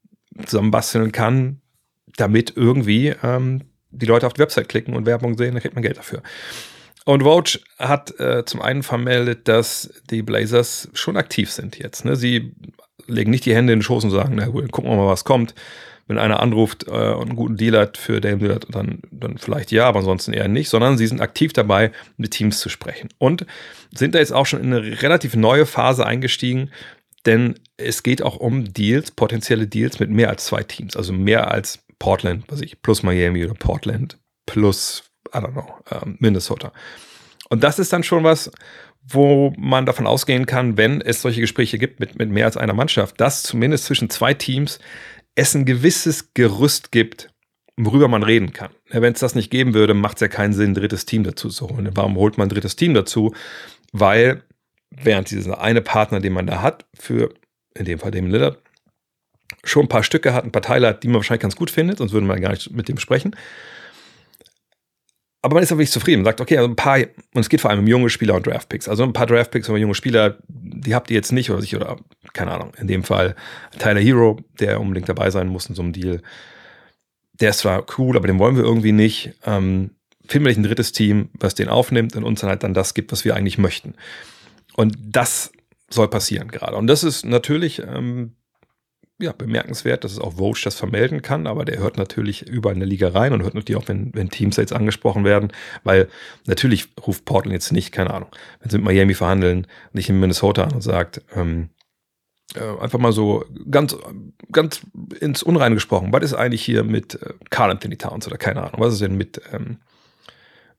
[0.45, 1.61] zusammenbasteln kann,
[2.17, 5.83] damit irgendwie ähm, die Leute auf die Website klicken und Werbung sehen, dann kriegt man
[5.83, 6.23] Geld dafür.
[7.05, 12.05] Und Vogue hat äh, zum einen vermeldet, dass die Blazers schon aktiv sind jetzt.
[12.05, 12.17] Ne?
[12.17, 12.53] Sie
[13.07, 15.25] legen nicht die Hände in den Schoß und sagen, na gut, gucken wir mal, was
[15.25, 15.55] kommt.
[16.07, 19.71] Wenn einer anruft äh, und einen guten Deal hat für Dame Lillard, dann, dann vielleicht
[19.71, 23.11] ja, aber ansonsten eher nicht, sondern sie sind aktiv dabei, mit Teams zu sprechen.
[23.19, 23.47] Und
[23.95, 26.71] sind da jetzt auch schon in eine relativ neue Phase eingestiegen,
[27.27, 31.51] denn es geht auch um Deals, potenzielle Deals mit mehr als zwei Teams, also mehr
[31.51, 36.73] als Portland, was ich, plus Miami oder Portland, plus, I don't know, äh, Minnesota.
[37.51, 38.51] Und das ist dann schon was,
[39.03, 42.75] wo man davon ausgehen kann, wenn es solche Gespräche gibt mit, mit mehr als einer
[42.75, 44.79] Mannschaft, dass zumindest zwischen zwei Teams
[45.35, 47.31] es ein gewisses Gerüst gibt,
[47.77, 48.71] worüber man reden kann.
[48.91, 51.49] Wenn es das nicht geben würde, macht es ja keinen Sinn, ein drittes Team dazu
[51.49, 51.89] zu holen.
[51.95, 53.35] Warum holt man ein drittes Team dazu?
[53.93, 54.43] Weil
[54.91, 57.33] während dieser eine Partner, den man da hat, für
[57.75, 58.59] in dem Fall dem Lillard,
[59.65, 61.99] schon ein paar Stücke hat, ein paar Teile hat, die man wahrscheinlich ganz gut findet,
[61.99, 63.35] sonst würde man gar nicht mit dem sprechen
[65.43, 66.21] aber man ist aber nicht zufrieden.
[66.21, 68.47] Man sagt, okay, also ein paar, und es geht vor allem um junge Spieler und
[68.47, 68.89] Draftpicks.
[68.89, 71.97] Also ein paar Draftpicks aber junge Spieler, die habt ihr jetzt nicht, oder sich, oder
[72.33, 73.35] keine Ahnung, in dem Fall
[73.79, 76.21] Tyler Hero, der unbedingt dabei sein muss in so einem Deal.
[77.41, 79.33] Der ist zwar cool, aber den wollen wir irgendwie nicht.
[79.47, 79.93] Ähm,
[80.29, 82.93] finden wir nicht ein drittes Team, was den aufnimmt und uns dann halt dann das
[82.93, 83.95] gibt, was wir eigentlich möchten.
[84.77, 85.53] Und das
[85.89, 86.77] soll passieren gerade.
[86.77, 88.37] Und das ist natürlich ähm,
[89.21, 92.81] ja, bemerkenswert, dass es auch Vogue das vermelden kann, aber der hört natürlich überall in
[92.81, 95.53] der Liga rein und hört natürlich auch, wenn, wenn Teams jetzt angesprochen werden,
[95.85, 96.09] weil
[96.47, 98.31] natürlich ruft Portland jetzt nicht, keine Ahnung,
[98.61, 101.71] wenn sie mit Miami verhandeln, nicht in Minnesota an und sagt, ähm,
[102.55, 103.97] äh, einfach mal so ganz,
[104.51, 104.81] ganz
[105.21, 108.81] ins Unreine gesprochen, was ist eigentlich hier mit äh, Carl Anthony Towns oder keine Ahnung,
[108.81, 109.79] was ist denn mit, ähm,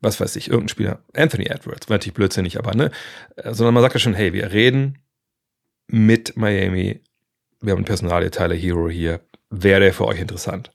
[0.02, 2.92] was weiß ich, irgendein Spieler, Anthony Edwards, war natürlich blödsinnig, aber ne,
[3.38, 4.98] äh, sondern man sagt ja schon, hey, wir reden
[5.88, 7.02] mit Miami
[7.62, 10.72] wir haben einen Personalie Tyler Hero hier, wäre der für euch interessant?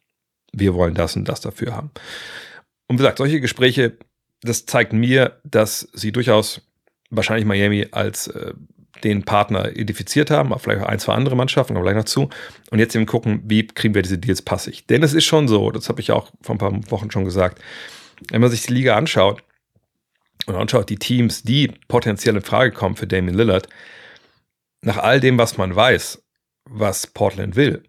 [0.53, 1.90] Wir wollen das und das dafür haben.
[2.88, 3.99] Und wie gesagt, solche Gespräche,
[4.42, 6.62] das zeigt mir, dass sie durchaus
[7.11, 8.55] wahrscheinlich Miami als äh,
[9.05, 12.31] den Partner identifiziert haben, aber vielleicht auch ein, zwei andere Mannschaften, aber gleich noch zu.
[12.70, 14.87] Und jetzt eben gucken, wie kriegen wir diese Deals passig.
[14.87, 17.61] Denn es ist schon so, das habe ich auch vor ein paar Wochen schon gesagt,
[18.31, 19.42] wenn man sich die Liga anschaut
[20.46, 23.68] und anschaut die Teams, die potenziell in Frage kommen für Damien Lillard,
[24.83, 26.22] nach all dem, was man weiß,
[26.66, 27.83] was Portland will,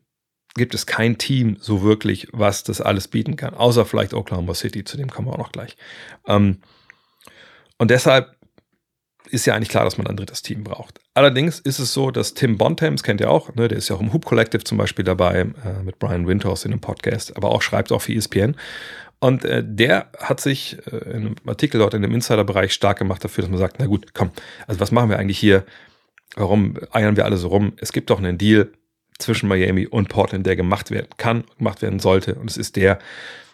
[0.56, 4.84] gibt es kein Team so wirklich, was das alles bieten kann, außer vielleicht Oklahoma City,
[4.84, 5.78] zu dem kommen wir auch noch gleich.
[6.26, 6.60] Ähm,
[7.78, 8.36] und deshalb
[9.30, 11.00] ist ja eigentlich klar, dass man ein drittes Team braucht.
[11.14, 14.02] Allerdings ist es so, dass Tim Bontemps, kennt ihr auch, ne, der ist ja auch
[14.02, 17.62] im Hoop Collective zum Beispiel dabei, äh, mit Brian Winters in einem Podcast, aber auch
[17.62, 18.56] schreibt auch für ESPN.
[19.20, 23.24] Und äh, der hat sich äh, in einem Artikel dort in dem Insider-Bereich stark gemacht
[23.24, 24.32] dafür, dass man sagt, na gut, komm,
[24.68, 25.66] also was machen wir eigentlich hier?
[26.36, 27.74] Warum eiern wir alle so rum?
[27.78, 28.72] Es gibt doch einen Deal
[29.18, 32.36] zwischen Miami und Portland, der gemacht werden kann, gemacht werden sollte.
[32.36, 33.00] Und es ist der,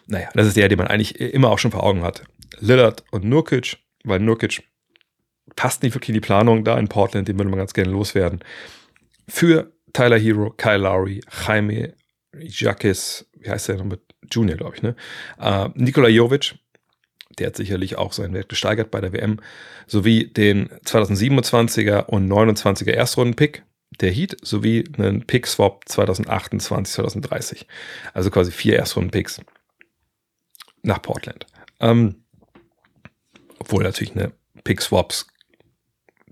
[0.06, 2.24] naja, das ist der, den man eigentlich immer auch schon vor Augen hat.
[2.60, 4.62] Lillard und Nurkic, weil Nurkic
[5.56, 8.40] passt nicht wirklich in die Planung da in Portland, den würde man ganz gerne loswerden.
[9.28, 11.94] Für Tyler Hero, Kyle Lowry, Jaime
[12.38, 14.96] Jacques, wie heißt der noch mit Junior, glaube ich, ne?
[15.38, 16.54] Äh, Nikola Jovic,
[17.36, 19.40] der hat sicherlich auch seinen Wert gesteigert bei der WM,
[19.86, 23.62] sowie den 2027er und 29er Erstrunden-Pick
[24.00, 27.66] der Heat, sowie einen Pick-Swap 2028, 2030.
[28.12, 29.40] Also quasi vier Erstrunden-Picks
[30.82, 31.46] nach Portland.
[31.80, 32.16] Ähm,
[33.58, 34.32] obwohl natürlich eine
[34.64, 35.26] Pick-Swaps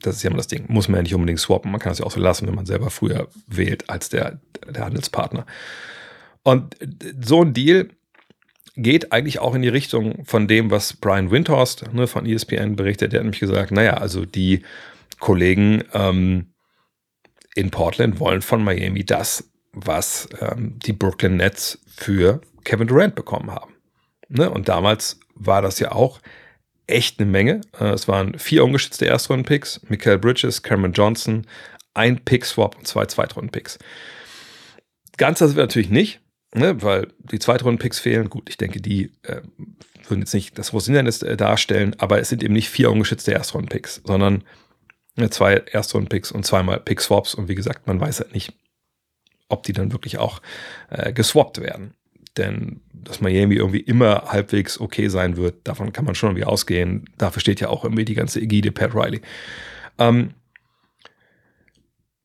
[0.03, 0.65] das ist ja immer das Ding.
[0.69, 1.71] Muss man ja nicht unbedingt swappen.
[1.71, 4.85] Man kann es ja auch so lassen, wenn man selber früher wählt als der, der
[4.85, 5.47] Handelspartner.
[6.43, 6.77] Und
[7.21, 7.88] so ein Deal
[8.77, 13.13] geht eigentlich auch in die Richtung von dem, was Brian Windhorst ne, von ESPN berichtet.
[13.13, 14.63] Der hat nämlich gesagt, naja, also die
[15.19, 16.53] Kollegen ähm,
[17.55, 23.51] in Portland wollen von Miami das, was ähm, die Brooklyn Nets für Kevin Durant bekommen
[23.51, 23.75] haben.
[24.29, 24.51] Ne?
[24.51, 26.21] Und damals war das ja auch
[26.87, 27.61] echt eine Menge.
[27.79, 31.47] Äh, es waren vier ungeschützte Erstrunden-Picks, Michael Bridges, Cameron Johnson,
[31.95, 33.79] ein Pick-Swap und zwei Zweitrunden-Picks.
[35.19, 36.22] Ganz das wird natürlich nicht,
[36.55, 38.31] ne, weil die Zweitrunden-Picks fehlen.
[38.31, 39.43] Gut, ich denke, die äh,
[40.09, 43.33] würden jetzt nicht das große Hindernis äh, darstellen, aber es sind eben nicht vier ungeschützte
[43.33, 44.45] Erstrunden-Picks, sondern
[45.17, 47.35] äh, zwei Erstrunden-Picks und zweimal Pick-Swaps.
[47.35, 48.53] Und wie gesagt, man weiß halt nicht,
[49.49, 50.41] ob die dann wirklich auch
[50.91, 51.95] äh, geswappt werden.
[52.37, 57.05] Denn dass Miami irgendwie immer halbwegs okay sein wird, davon kann man schon irgendwie ausgehen.
[57.19, 59.21] Dafür steht ja auch irgendwie die ganze Ägide Pat Riley.
[59.99, 60.35] Ähm,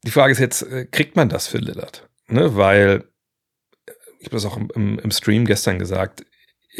[0.03, 2.07] die Frage ist jetzt, äh, kriegt man das für Lillard?
[2.29, 2.55] Ne?
[2.55, 3.05] Weil,
[4.27, 6.25] ich habe das auch im, im, Stream gestern gesagt,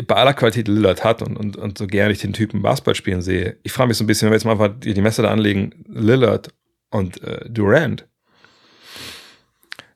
[0.06, 3.22] bei aller Qualität Lillard hat und, und, und so gerne ich den Typen Basketball spielen
[3.22, 5.32] sehe, ich frage mich so ein bisschen, wenn wir jetzt mal einfach die, Messer da
[5.32, 6.54] anlegen, Lillard
[6.92, 8.08] und äh, Durant.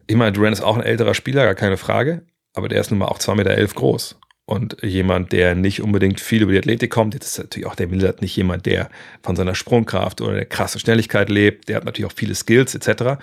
[0.07, 2.99] Ich meine, Durant ist auch ein älterer Spieler, gar keine Frage aber der ist nun
[2.99, 4.17] mal auch 2,11 Meter elf groß.
[4.45, 7.87] Und jemand, der nicht unbedingt viel über die Athletik kommt, jetzt ist natürlich auch der
[7.87, 8.89] Millard nicht jemand, der
[9.23, 13.21] von seiner Sprungkraft oder der krassen Schnelligkeit lebt, der hat natürlich auch viele Skills etc.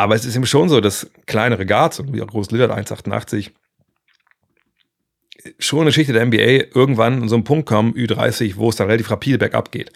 [0.00, 3.50] Aber es ist ihm schon so, dass kleinere Guards, wie auch groß Lillard 1,88,
[5.58, 8.86] schon eine Geschichte der NBA irgendwann an so einen Punkt kommen, Ü30, wo es dann
[8.86, 9.92] relativ rapide bergab geht.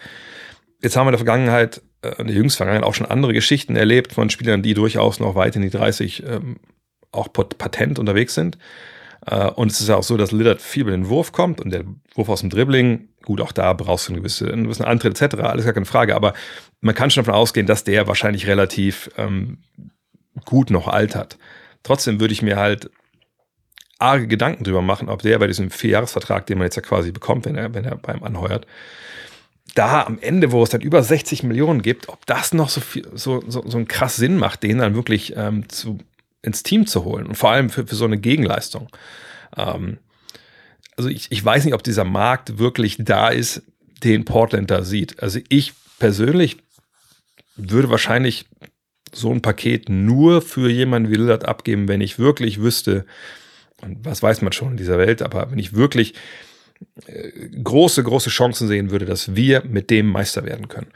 [0.83, 3.75] Jetzt haben wir in der Vergangenheit, äh, in der jüngsten Vergangenheit auch schon andere Geschichten
[3.75, 6.57] erlebt von Spielern, die durchaus noch weit in die 30 ähm,
[7.11, 8.59] auch patent unterwegs sind.
[9.25, 11.71] Äh, und es ist ja auch so, dass Lillard viel über den Wurf kommt und
[11.71, 15.19] der Wurf aus dem Dribbling, gut, auch da brauchst du eine gewisse, einen gewissen Antritt
[15.19, 16.35] etc., alles gar keine Frage, aber
[16.81, 19.63] man kann schon davon ausgehen, dass der wahrscheinlich relativ ähm,
[20.43, 21.37] gut noch altert.
[21.83, 22.89] Trotzdem würde ich mir halt
[23.99, 27.45] arge Gedanken drüber machen, ob der bei diesem Vierjahresvertrag, den man jetzt ja quasi bekommt,
[27.45, 28.67] wenn er, wenn er beim anheuert,
[29.73, 33.07] da am Ende, wo es dann über 60 Millionen gibt, ob das noch so viel,
[33.13, 35.99] so, so, so einen krass Sinn macht, den dann wirklich ähm, zu
[36.41, 38.89] ins Team zu holen und vor allem für, für so eine Gegenleistung.
[39.57, 39.97] Ähm,
[40.95, 43.63] also ich, ich weiß nicht, ob dieser Markt wirklich da ist,
[44.03, 45.21] den Portland da sieht.
[45.21, 46.57] Also ich persönlich
[47.55, 48.45] würde wahrscheinlich
[49.15, 53.05] so ein Paket nur für jemanden wie Lillard abgeben, wenn ich wirklich wüsste,
[53.81, 56.13] und was weiß man schon in dieser Welt, aber wenn ich wirklich
[57.07, 60.91] äh, große, große Chancen sehen würde, dass wir mit dem Meister werden können.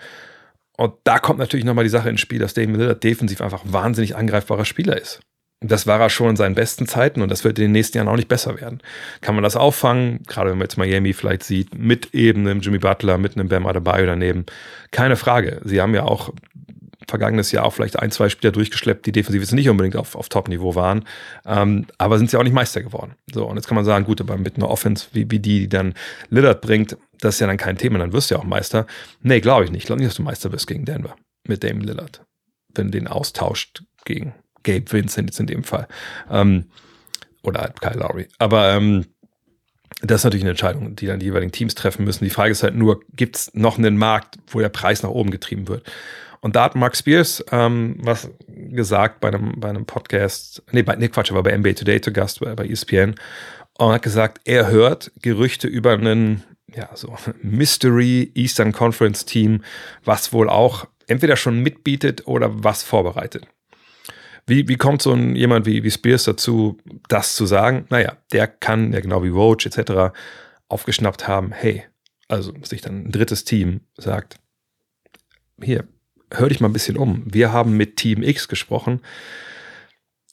[0.77, 4.15] Und da kommt natürlich nochmal die Sache ins Spiel, dass David Lillard defensiv einfach wahnsinnig
[4.15, 5.19] angreifbarer Spieler ist.
[5.61, 8.07] Das war er schon in seinen besten Zeiten und das wird in den nächsten Jahren
[8.07, 8.79] auch nicht besser werden.
[9.19, 10.23] Kann man das auffangen?
[10.25, 13.65] Gerade wenn man jetzt Miami vielleicht sieht, mit eben einem Jimmy Butler, mit einem Bam
[13.65, 14.45] Adebayo daneben.
[14.91, 15.59] Keine Frage.
[15.65, 16.31] Sie haben ja auch
[17.09, 20.29] vergangenes Jahr auch vielleicht ein, zwei Spieler durchgeschleppt, die defensiv jetzt nicht unbedingt auf, auf
[20.29, 21.05] Top-Niveau waren,
[21.45, 23.15] ähm, aber sind sie auch nicht Meister geworden.
[23.33, 25.69] So, und jetzt kann man sagen, gut, aber mit einer Offense, wie, wie die, die
[25.69, 25.93] dann
[26.29, 28.85] Lillard bringt, das ist ja dann kein Thema, dann wirst du ja auch Meister.
[29.21, 29.81] Nee, glaube ich nicht.
[29.81, 31.15] Ich glaube nicht, dass du Meister wirst gegen Denver
[31.47, 32.21] mit Dame Lillard,
[32.73, 35.87] wenn du den austauscht gegen Gabe Vincent jetzt in dem Fall.
[36.29, 36.65] Ähm,
[37.43, 38.27] oder halt Kyle Lowry.
[38.37, 39.05] Aber ähm,
[40.01, 42.23] das ist natürlich eine Entscheidung, die dann die jeweiligen Teams treffen müssen.
[42.23, 45.31] Die Frage ist halt nur, gibt es noch einen Markt, wo der Preis nach oben
[45.31, 45.89] getrieben wird?
[46.41, 50.95] Und da hat Mark Spears ähm, was gesagt bei einem, bei einem Podcast, nee, bei,
[50.95, 53.15] nee, Quatsch, er war bei NBA Today zu Gast, bei, bei ESPN,
[53.77, 59.63] und hat gesagt, er hört Gerüchte über einen, ja, so Mystery Eastern Conference Team,
[60.03, 63.47] was wohl auch entweder schon mitbietet oder was vorbereitet.
[64.45, 67.85] Wie, wie kommt so ein, jemand wie, wie Spears dazu, das zu sagen?
[67.89, 70.15] Naja, der kann, ja genau wie Roach etc.,
[70.67, 71.83] aufgeschnappt haben, hey,
[72.27, 74.37] also sich dann ein drittes Team sagt,
[75.61, 75.87] hier,
[76.31, 77.23] hör dich mal ein bisschen um.
[77.25, 79.01] Wir haben mit Team X gesprochen.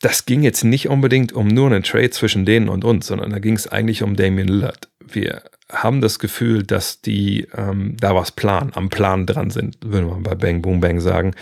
[0.01, 3.39] Das ging jetzt nicht unbedingt um nur einen Trade zwischen denen und uns, sondern da
[3.39, 4.89] ging es eigentlich um Damian Lillard.
[5.01, 10.07] Wir haben das Gefühl, dass die ähm, da was planen, am Plan dran sind, würde
[10.07, 11.35] man bei Bang Boom Bang sagen.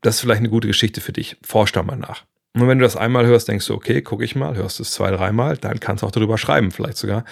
[0.00, 1.36] Das ist vielleicht eine gute Geschichte für dich.
[1.42, 2.24] Forsch da mal nach.
[2.54, 5.10] Und wenn du das einmal hörst, denkst du, okay, gucke ich mal, hörst es zwei,
[5.10, 7.24] dreimal, dann kannst du auch darüber schreiben, vielleicht sogar.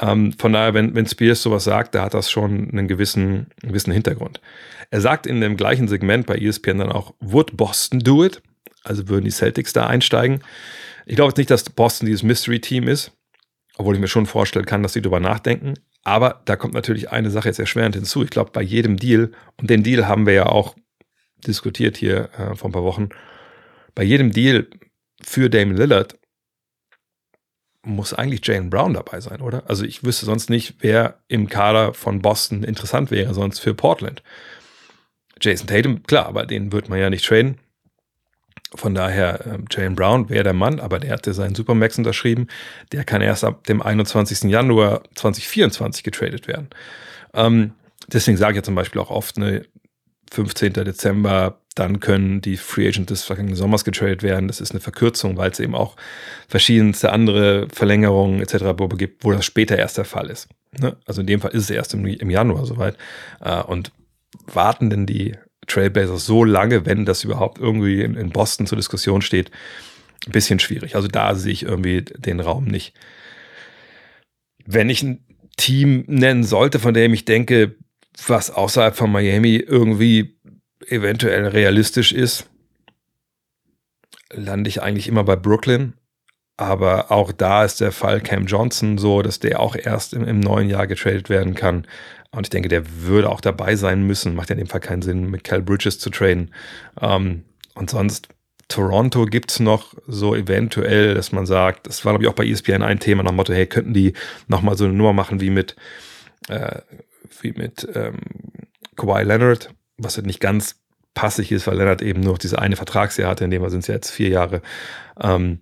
[0.00, 3.68] Ähm, von daher, wenn, wenn Spears sowas sagt, da hat das schon einen gewissen, einen
[3.68, 4.40] gewissen Hintergrund.
[4.90, 8.42] Er sagt in dem gleichen Segment bei ESPN dann auch, would Boston do it?
[8.82, 10.42] Also würden die Celtics da einsteigen.
[11.06, 13.12] Ich glaube jetzt nicht, dass Boston dieses Mystery-Team ist,
[13.76, 15.74] obwohl ich mir schon vorstellen kann, dass sie darüber nachdenken.
[16.02, 18.24] Aber da kommt natürlich eine Sache jetzt erschwerend hinzu.
[18.24, 20.74] Ich glaube, bei jedem Deal, und den Deal haben wir ja auch
[21.46, 23.10] diskutiert hier äh, vor ein paar Wochen,
[23.94, 24.66] bei jedem Deal
[25.22, 26.18] für Damon Lillard
[27.86, 29.64] muss eigentlich Jalen Brown dabei sein, oder?
[29.68, 34.22] Also ich wüsste sonst nicht, wer im Kader von Boston interessant wäre, sonst für Portland.
[35.40, 37.58] Jason Tatum, klar, aber den wird man ja nicht traden.
[38.74, 42.48] Von daher, äh, Jalen Brown wäre der Mann, aber der hatte seinen Supermax unterschrieben.
[42.90, 44.50] Der kann erst ab dem 21.
[44.50, 46.70] Januar 2024 getradet werden.
[47.34, 47.72] Ähm,
[48.08, 49.64] deswegen sage ich ja zum Beispiel auch oft, ne,
[50.32, 50.72] 15.
[50.72, 54.46] Dezember, dann können die Free Agents des vergangenen Sommers getradet werden.
[54.46, 55.96] Das ist eine Verkürzung, weil es eben auch
[56.48, 58.64] verschiedenste andere Verlängerungen etc.
[58.96, 60.48] gibt, wo das später erst der Fall ist.
[60.78, 60.96] Ne?
[61.06, 62.96] Also in dem Fall ist es erst im, im Januar soweit.
[63.40, 63.90] Äh, und
[64.46, 65.34] warten denn die
[65.66, 69.50] Trailblazers so lange, wenn das überhaupt irgendwie in, in Boston zur Diskussion steht?
[70.26, 70.94] Ein bisschen schwierig.
[70.94, 72.94] Also da sehe ich irgendwie den Raum nicht.
[74.64, 75.24] Wenn ich ein
[75.56, 77.76] Team nennen sollte, von dem ich denke,
[78.26, 80.38] was außerhalb von Miami irgendwie
[80.88, 82.48] eventuell realistisch ist,
[84.30, 85.94] lande ich eigentlich immer bei Brooklyn.
[86.56, 90.38] Aber auch da ist der Fall Cam Johnson so, dass der auch erst im, im
[90.38, 91.86] neuen Jahr getradet werden kann.
[92.30, 94.34] Und ich denke, der würde auch dabei sein müssen.
[94.34, 96.52] Macht ja in dem Fall keinen Sinn, mit Cal Bridges zu traden.
[97.00, 97.44] Ähm,
[97.74, 98.28] und sonst,
[98.68, 102.46] Toronto gibt es noch so eventuell, dass man sagt, das war, glaube ich, auch bei
[102.46, 104.14] ESPN ein Thema nach dem Motto, hey, könnten die
[104.48, 105.76] nochmal so eine Nummer machen wie mit,
[106.48, 106.80] äh,
[107.40, 108.18] wie mit ähm,
[108.96, 110.76] Kawhi Leonard, was halt nicht ganz
[111.14, 114.10] passig ist, weil Leonard eben nur diese eine Vertragsjahr hatte, in dem sind es jetzt
[114.10, 114.62] vier Jahre.
[115.20, 115.60] Ähm,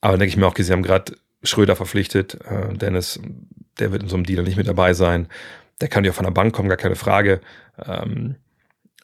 [0.00, 2.38] aber denke ich mir auch, sie haben gerade Schröder verpflichtet.
[2.44, 3.20] Äh, Dennis,
[3.78, 5.28] der wird in so einem Deal nicht mit dabei sein.
[5.80, 7.40] Der kann ja von der Bank kommen, gar keine Frage.
[7.84, 8.36] Ähm,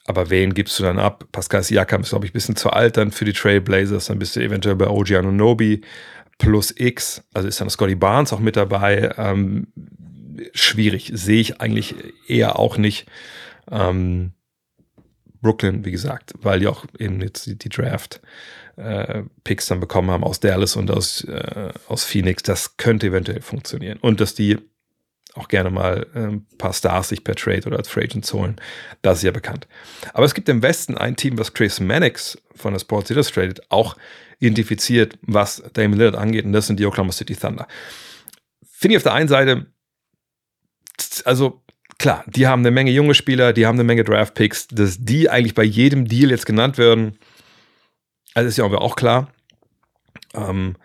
[0.04, 1.24] aber wen gibst du dann ab?
[1.33, 4.07] Pascal Siakam ist, glaube ich, ein bisschen zu alt dann für die Trailblazers.
[4.07, 5.83] Dann bist du eventuell bei OG Anunobi
[6.38, 7.22] plus X.
[7.35, 9.12] Also ist dann Scotty Barnes auch mit dabei.
[9.18, 9.66] Ähm,
[10.54, 11.11] schwierig.
[11.14, 11.94] Sehe ich eigentlich
[12.26, 13.07] eher auch nicht.
[13.70, 14.33] Ähm,
[15.40, 18.20] Brooklyn, wie gesagt, weil die auch eben jetzt die, die Draft
[18.77, 19.22] äh,
[19.68, 22.42] dann bekommen haben aus Dallas und aus, äh, aus Phoenix.
[22.42, 23.98] Das könnte eventuell funktionieren.
[24.01, 24.59] Und dass die
[25.35, 28.57] auch gerne mal äh, ein paar Stars sich per Trade oder als Free Agents holen.
[29.03, 29.68] Das ist ja bekannt.
[30.12, 33.96] Aber es gibt im Westen ein Team, was Chris Mannix von der Sports Illustrated auch
[34.40, 37.66] identifiziert, was Damon Lillard angeht, und das sind die Oklahoma City Thunder.
[38.62, 39.66] Finde ich auf der einen Seite
[41.24, 41.62] also
[41.98, 45.54] klar, die haben eine Menge junge Spieler, die haben eine Menge Draft-Picks, dass die eigentlich
[45.54, 47.18] bei jedem Deal jetzt genannt werden,
[48.34, 49.32] also ist ja auch klar.
[50.34, 50.76] Ähm,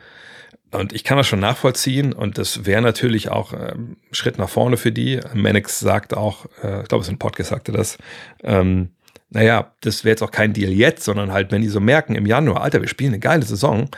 [0.72, 4.76] und ich kann das schon nachvollziehen und das wäre natürlich auch ähm, Schritt nach vorne
[4.76, 5.20] für die.
[5.36, 7.98] Mannix sagt auch, äh, ich glaube, es ist ein Podcast, sagte das,
[8.42, 8.90] ähm,
[9.30, 12.26] naja, das wäre jetzt auch kein Deal jetzt, sondern halt, wenn die so merken im
[12.26, 13.90] Januar, Alter, wir spielen eine geile Saison,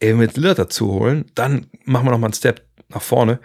[0.00, 3.40] eben mit Lillard dazu holen, dann machen wir nochmal einen Step nach vorne.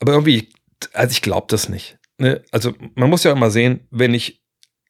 [0.00, 0.48] Aber irgendwie,
[0.92, 1.98] also ich glaube das nicht.
[2.18, 2.42] Ne?
[2.50, 4.42] Also man muss ja immer sehen, wenn ich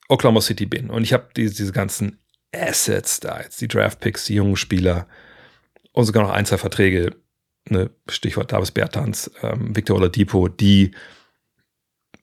[0.09, 2.18] Oklahoma City bin und ich habe diese, diese ganzen
[2.55, 5.09] Assets da, jetzt die Draftpicks, die jungen Spieler
[5.92, 7.16] und sogar noch ein, zwei Verträge,
[7.68, 7.90] ne?
[8.09, 10.92] Stichwort Davis Bertans, ähm, Victor Oladipo, die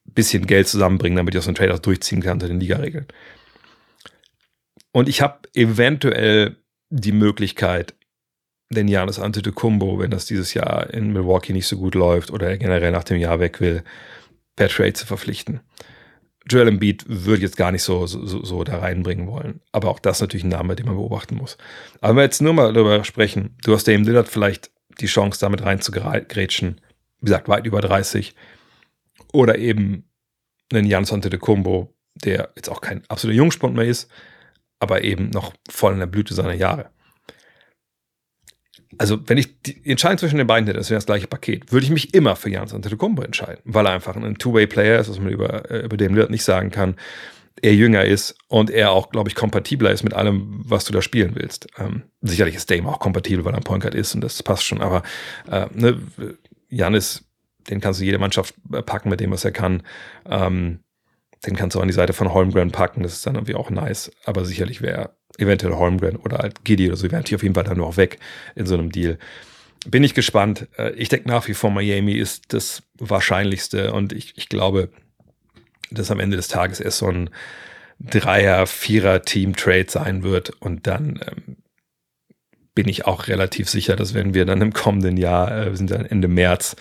[0.06, 3.08] bisschen Geld zusammenbringen, damit ich aus den Trade durchziehen kann unter den Ligaregeln.
[4.92, 6.58] Und ich habe eventuell
[6.90, 7.94] die Möglichkeit,
[8.70, 12.58] den Janis Antetokounmpo, wenn das dieses Jahr in Milwaukee nicht so gut läuft oder er
[12.58, 13.84] generell nach dem Jahr weg will,
[14.56, 15.62] per Trade zu verpflichten.
[16.50, 19.62] Joel Embiid würde jetzt gar nicht so, so, so da reinbringen wollen.
[19.72, 21.58] Aber auch das ist natürlich ein Name, den man beobachten muss.
[22.02, 25.40] Aber wenn wir jetzt nur mal darüber sprechen, du hast Dame Lillard vielleicht die Chance,
[25.40, 26.82] damit reinzugrätschen.
[27.20, 28.36] Wie gesagt, weit über 30.
[29.32, 30.10] Oder eben
[30.72, 34.10] einen Janis Antetokounmpo, der jetzt auch kein absoluter Jungspund mehr ist,
[34.80, 36.90] aber eben noch voll in der Blüte seiner Jahre
[38.98, 41.86] also wenn ich die Entscheidung zwischen den beiden hätte, das wäre das gleiche Paket, würde
[41.86, 45.30] ich mich immer für Jans Antetokounmpo entscheiden, weil er einfach ein Two-Way-Player ist, was man
[45.30, 46.96] über, äh, über den Lillard nicht sagen kann.
[47.62, 51.02] er jünger ist und er auch, glaube ich, kompatibler ist mit allem, was du da
[51.02, 51.68] spielen willst.
[51.78, 54.64] Ähm, sicherlich ist Dame auch kompatibel, weil er ein Point Guard ist und das passt
[54.64, 55.04] schon, aber
[55.52, 56.02] äh, ne,
[56.70, 57.26] Janis,
[57.70, 59.84] den kannst du jede Mannschaft packen mit dem, was er kann.
[60.26, 60.80] Ähm,
[61.46, 64.12] den kannst du an die Seite von Holmgren packen, das ist dann irgendwie auch nice,
[64.26, 67.64] aber sicherlich wäre eventuell Holmgren oder halt Giddy oder so, wären die auf jeden Fall
[67.64, 68.20] dann noch weg
[68.56, 69.18] in so einem Deal.
[69.88, 70.68] Bin ich gespannt.
[70.78, 74.90] Äh, ich denke nach wie vor, Miami ist das Wahrscheinlichste und ich, ich glaube,
[75.92, 77.30] dass am Ende des Tages erst so ein
[78.00, 81.58] Dreier-, Vierer-Team-Trade sein wird und dann ähm,
[82.76, 85.92] bin ich auch relativ sicher, dass wenn wir dann im kommenden Jahr, äh, wir sind
[85.92, 86.76] dann Ende März,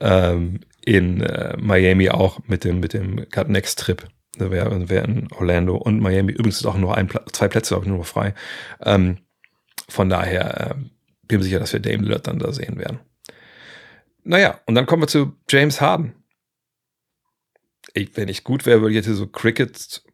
[0.00, 4.06] ähm, in äh, Miami auch mit dem, mit dem Cut Next Trip.
[4.38, 6.32] Da wäre wär in Orlando und Miami.
[6.32, 8.34] Übrigens ist auch nur ein, zwei Plätze, glaube ich, nur noch frei.
[8.80, 9.18] Ähm,
[9.88, 10.74] von daher äh,
[11.28, 13.00] bin ich sicher, dass wir Dame Lillard dann da sehen werden.
[14.24, 16.14] Naja, und dann kommen wir zu James Harden.
[17.94, 20.04] Ich, wenn ich gut wäre, würde ich jetzt hier so Crickets,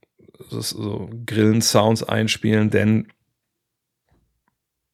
[0.49, 3.13] so Grillen-Sounds einspielen, denn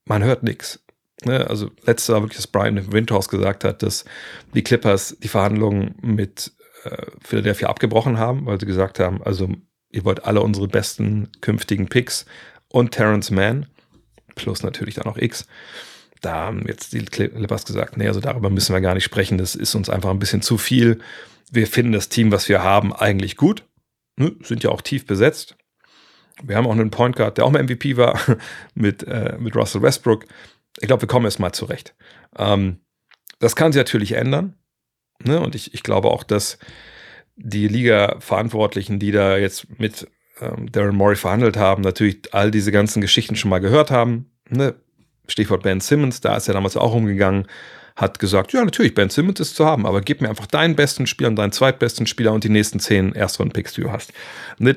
[0.04, 0.84] man hört nichts.
[1.24, 4.04] Ne, also letztes Jahr wirklich, dass Brian Windhorst gesagt hat, dass
[4.52, 6.52] die Clippers die Verhandlungen mit
[6.85, 9.49] äh, Philadelphia abgebrochen haben, weil sie gesagt haben, also
[9.90, 12.27] ihr wollt alle unsere besten künftigen Picks
[12.68, 13.66] und Terrence Mann,
[14.35, 15.47] plus natürlich dann auch X.
[16.20, 19.55] Da haben jetzt die Clippers gesagt, nee, also darüber müssen wir gar nicht sprechen, das
[19.55, 21.01] ist uns einfach ein bisschen zu viel.
[21.51, 23.64] Wir finden das Team, was wir haben, eigentlich gut.
[24.16, 25.57] Ne, sind ja auch tief besetzt.
[26.42, 28.18] Wir haben auch einen Point Guard, der auch mal MVP war,
[28.75, 30.27] mit, äh, mit Russell Westbrook
[30.81, 31.94] ich glaube, wir kommen erst mal zurecht.
[32.37, 32.81] Ähm,
[33.38, 34.55] das kann sich natürlich ändern.
[35.22, 35.40] Ne?
[35.40, 36.59] Und ich, ich glaube auch, dass
[37.37, 40.07] die Liga-Verantwortlichen, die da jetzt mit
[40.40, 44.31] ähm, Darren Morey verhandelt haben, natürlich all diese ganzen Geschichten schon mal gehört haben.
[44.48, 44.74] Ne?
[45.27, 47.46] Stichwort Ben Simmons, da ist er damals auch umgegangen
[47.96, 51.07] hat gesagt, ja, natürlich, Ben Simmons ist zu haben, aber gib mir einfach deinen besten
[51.07, 54.12] Spieler und deinen zweitbesten Spieler und die nächsten zehn Erstrunden-Picks, die du hast.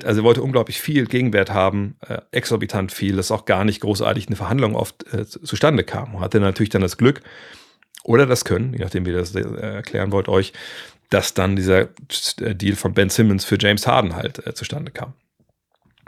[0.04, 4.28] Also er wollte unglaublich viel Gegenwert haben, äh, exorbitant viel, dass auch gar nicht großartig
[4.28, 6.20] eine Verhandlung oft äh, zustande kam.
[6.20, 7.22] Hatte natürlich dann das Glück
[8.08, 10.52] oder das Können, je nachdem, wie ihr das äh, erklären wollt euch,
[11.10, 11.88] dass dann dieser
[12.40, 15.12] äh, Deal von Ben Simmons für James Harden halt äh, zustande kam.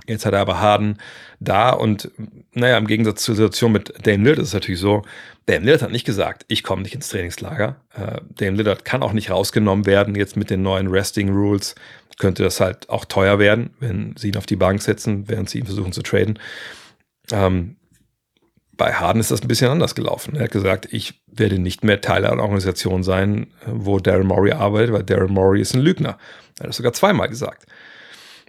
[0.07, 0.97] Jetzt hat er aber Harden
[1.41, 2.11] da und
[2.55, 5.03] naja, im Gegensatz zur Situation mit Dame Lillard ist es natürlich so,
[5.45, 7.77] Dame Lillard hat nicht gesagt, ich komme nicht ins Trainingslager.
[7.95, 10.15] Äh, Dame Lillard kann auch nicht rausgenommen werden.
[10.15, 11.75] Jetzt mit den neuen Resting Rules
[12.19, 15.59] könnte das halt auch teuer werden, wenn sie ihn auf die Bank setzen, während sie
[15.59, 16.39] ihn versuchen zu traden.
[17.31, 17.77] Ähm,
[18.81, 20.37] bei Harden ist das ein bisschen anders gelaufen.
[20.37, 24.93] Er hat gesagt, ich werde nicht mehr Teil einer Organisation sein, wo Daryl Morey arbeitet,
[24.95, 26.17] weil Daryl Morey ist ein Lügner.
[26.59, 27.67] Er hat das sogar zweimal gesagt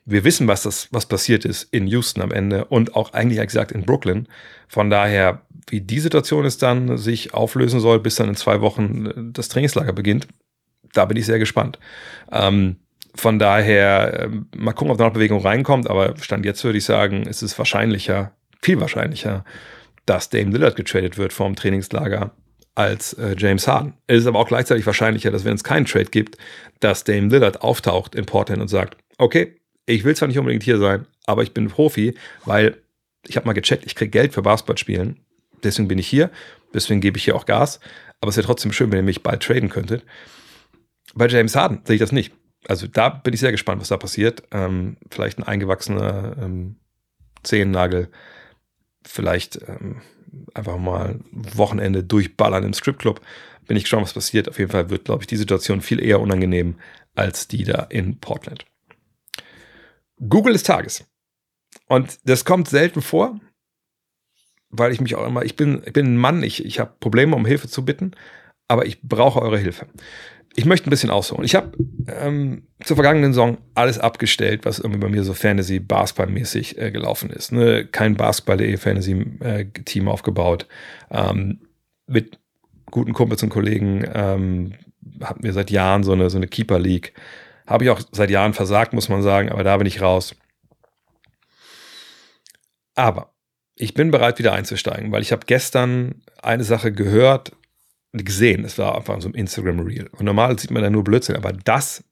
[0.05, 3.71] wir wissen, was das, was passiert ist in Houston am Ende und auch eigentlich gesagt
[3.71, 4.27] in Brooklyn.
[4.67, 9.31] Von daher, wie die Situation ist dann sich auflösen soll, bis dann in zwei Wochen
[9.33, 10.27] das Trainingslager beginnt,
[10.93, 11.79] da bin ich sehr gespannt.
[12.31, 12.77] Ähm,
[13.13, 16.85] von daher, äh, mal gucken, ob da noch Bewegung reinkommt, aber Stand jetzt würde ich
[16.85, 19.45] sagen, ist es wahrscheinlicher, viel wahrscheinlicher,
[20.05, 22.31] dass Dame Lillard getradet wird vom Trainingslager
[22.75, 23.93] als äh, James Harden.
[24.07, 26.37] Es ist aber auch gleichzeitig wahrscheinlicher, dass wenn es keinen Trade gibt,
[26.79, 30.77] dass Dame Lillard auftaucht in Portland und sagt, okay, ich will zwar nicht unbedingt hier
[30.77, 32.77] sein, aber ich bin Profi, weil
[33.27, 35.15] ich habe mal gecheckt, ich kriege Geld für Basketball
[35.63, 36.31] Deswegen bin ich hier,
[36.73, 37.79] deswegen gebe ich hier auch Gas.
[38.19, 40.03] Aber es wäre trotzdem schön, wenn ihr mich bald traden könntet.
[41.13, 42.33] Bei James Harden sehe ich das nicht.
[42.67, 44.43] Also da bin ich sehr gespannt, was da passiert.
[44.51, 46.77] Ähm, vielleicht ein eingewachsener ähm,
[47.43, 48.09] Zehennagel.
[49.03, 50.01] Vielleicht ähm,
[50.53, 53.21] einfach mal Wochenende durchballern im Stripclub.
[53.67, 54.49] Bin ich gespannt, was passiert.
[54.49, 56.75] Auf jeden Fall wird, glaube ich, die Situation viel eher unangenehm
[57.15, 58.65] als die da in Portland.
[60.17, 61.05] Google des Tages.
[61.87, 63.39] Und das kommt selten vor,
[64.69, 67.35] weil ich mich auch immer, ich bin, ich bin ein Mann, ich, ich habe Probleme,
[67.35, 68.11] um Hilfe zu bitten,
[68.67, 69.87] aber ich brauche eure Hilfe.
[70.53, 71.45] Ich möchte ein bisschen ausholen.
[71.45, 71.71] Ich habe
[72.07, 77.29] ähm, zur vergangenen Saison alles abgestellt, was irgendwie bei mir so Fantasy Basketball-mäßig äh, gelaufen
[77.29, 77.51] ist.
[77.53, 77.85] Ne?
[77.85, 80.67] Kein Basketball.de Fantasy-Team äh, aufgebaut.
[81.09, 81.61] Ähm,
[82.05, 82.37] mit
[82.87, 84.73] guten Kumpels und Kollegen ähm,
[85.23, 87.13] hatten wir seit Jahren so eine, so eine Keeper League.
[87.65, 90.35] Habe ich auch seit Jahren versagt, muss man sagen, aber da bin ich raus.
[92.95, 93.33] Aber
[93.75, 97.53] ich bin bereit, wieder einzusteigen, weil ich habe gestern eine Sache gehört,
[98.13, 98.65] gesehen.
[98.65, 100.09] Es war einfach so ein Instagram-Reel.
[100.11, 102.03] Und normal sieht man da nur Blödsinn, aber das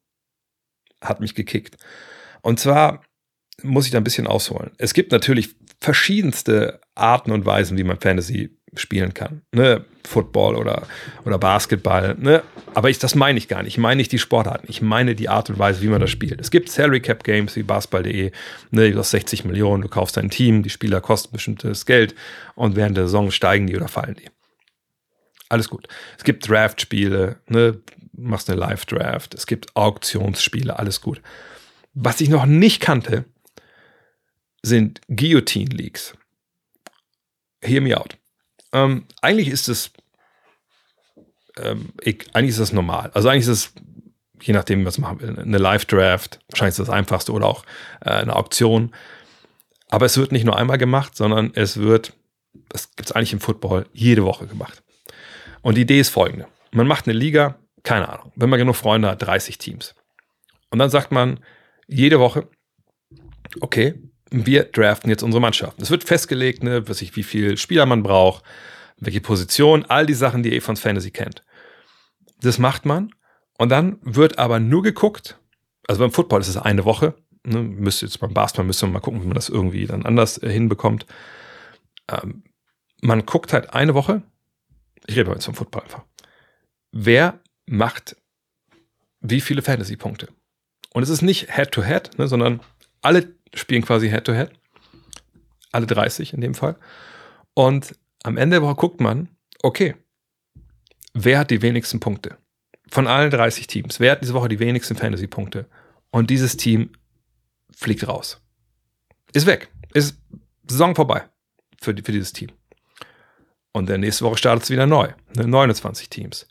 [1.02, 1.76] hat mich gekickt.
[2.42, 3.02] Und zwar
[3.62, 4.70] muss ich da ein bisschen ausholen.
[4.78, 9.42] Es gibt natürlich verschiedenste Arten und Weisen, wie man Fantasy spielen kann.
[9.52, 9.84] Ne?
[10.06, 10.86] Football oder,
[11.24, 12.16] oder Basketball.
[12.18, 12.42] Ne?
[12.74, 13.74] Aber ich, das meine ich gar nicht.
[13.74, 14.66] Ich meine nicht die Sportarten.
[14.68, 16.40] Ich meine die Art und Weise, wie man das spielt.
[16.40, 18.30] Es gibt Salary Cap Games wie Basketball.de.
[18.70, 18.90] Ne?
[18.90, 22.14] Du hast 60 Millionen, du kaufst dein Team, die Spieler kosten bestimmtes Geld
[22.54, 24.28] und während der Saison steigen die oder fallen die.
[25.50, 25.86] Alles gut.
[26.16, 27.80] Es gibt Draft-Spiele, ne?
[28.12, 29.34] machst eine Live-Draft.
[29.34, 31.20] Es gibt Auktionsspiele, alles gut.
[31.92, 33.24] Was ich noch nicht kannte,
[34.62, 36.14] sind Guillotine Leagues.
[37.62, 38.16] Hear me out.
[38.72, 39.90] Ähm, eigentlich ist es
[41.60, 43.10] ähm, ich, eigentlich ist das normal.
[43.14, 43.72] Also eigentlich ist es,
[44.42, 47.64] je nachdem, was man machen will, eine Live-Draft, wahrscheinlich ist das einfachste oder auch
[48.00, 48.94] äh, eine Auktion.
[49.88, 52.12] Aber es wird nicht nur einmal gemacht, sondern es wird,
[52.68, 54.82] das gibt es eigentlich im Football, jede Woche gemacht.
[55.62, 56.46] Und die Idee ist folgende.
[56.72, 59.94] Man macht eine Liga, keine Ahnung, wenn man genug Freunde hat, 30 Teams.
[60.70, 61.40] Und dann sagt man
[61.86, 62.48] jede Woche,
[63.60, 63.94] okay,
[64.30, 65.80] wir draften jetzt unsere Mannschaft.
[65.82, 68.44] Es wird festgelegt, ne, was ich, wie viel Spieler man braucht,
[68.98, 71.44] welche Position, all die Sachen, die ihr von Fantasy kennt.
[72.40, 73.10] Das macht man
[73.58, 75.38] und dann wird aber nur geguckt,
[75.88, 79.00] also beim Football ist es eine Woche, ne, müsste jetzt beim Basketball müssen wir mal
[79.00, 81.06] gucken, wie man das irgendwie dann anders äh, hinbekommt.
[82.08, 82.44] Ähm,
[83.02, 84.22] man guckt halt eine Woche,
[85.06, 86.04] ich rede jetzt vom Football einfach,
[86.92, 88.16] wer macht
[89.20, 90.28] wie viele Fantasy-Punkte.
[90.92, 92.60] Und es ist nicht Head-to-Head, -head, ne, sondern
[93.02, 94.50] alle spielen quasi Head-to-Head.
[94.50, 94.56] -head.
[95.72, 96.76] Alle 30 in dem Fall.
[97.54, 99.28] Und am Ende der Woche guckt man,
[99.62, 99.94] okay,
[101.14, 102.38] wer hat die wenigsten Punkte?
[102.90, 105.66] Von allen 30 Teams, wer hat diese Woche die wenigsten Fantasy-Punkte?
[106.10, 106.90] Und dieses Team
[107.70, 108.40] fliegt raus.
[109.32, 109.70] Ist weg.
[109.94, 110.18] Ist
[110.66, 111.28] Saison vorbei
[111.80, 112.50] für, für dieses Team.
[113.72, 115.08] Und dann nächste Woche startet es wieder neu.
[115.34, 116.48] 29 ne, Teams.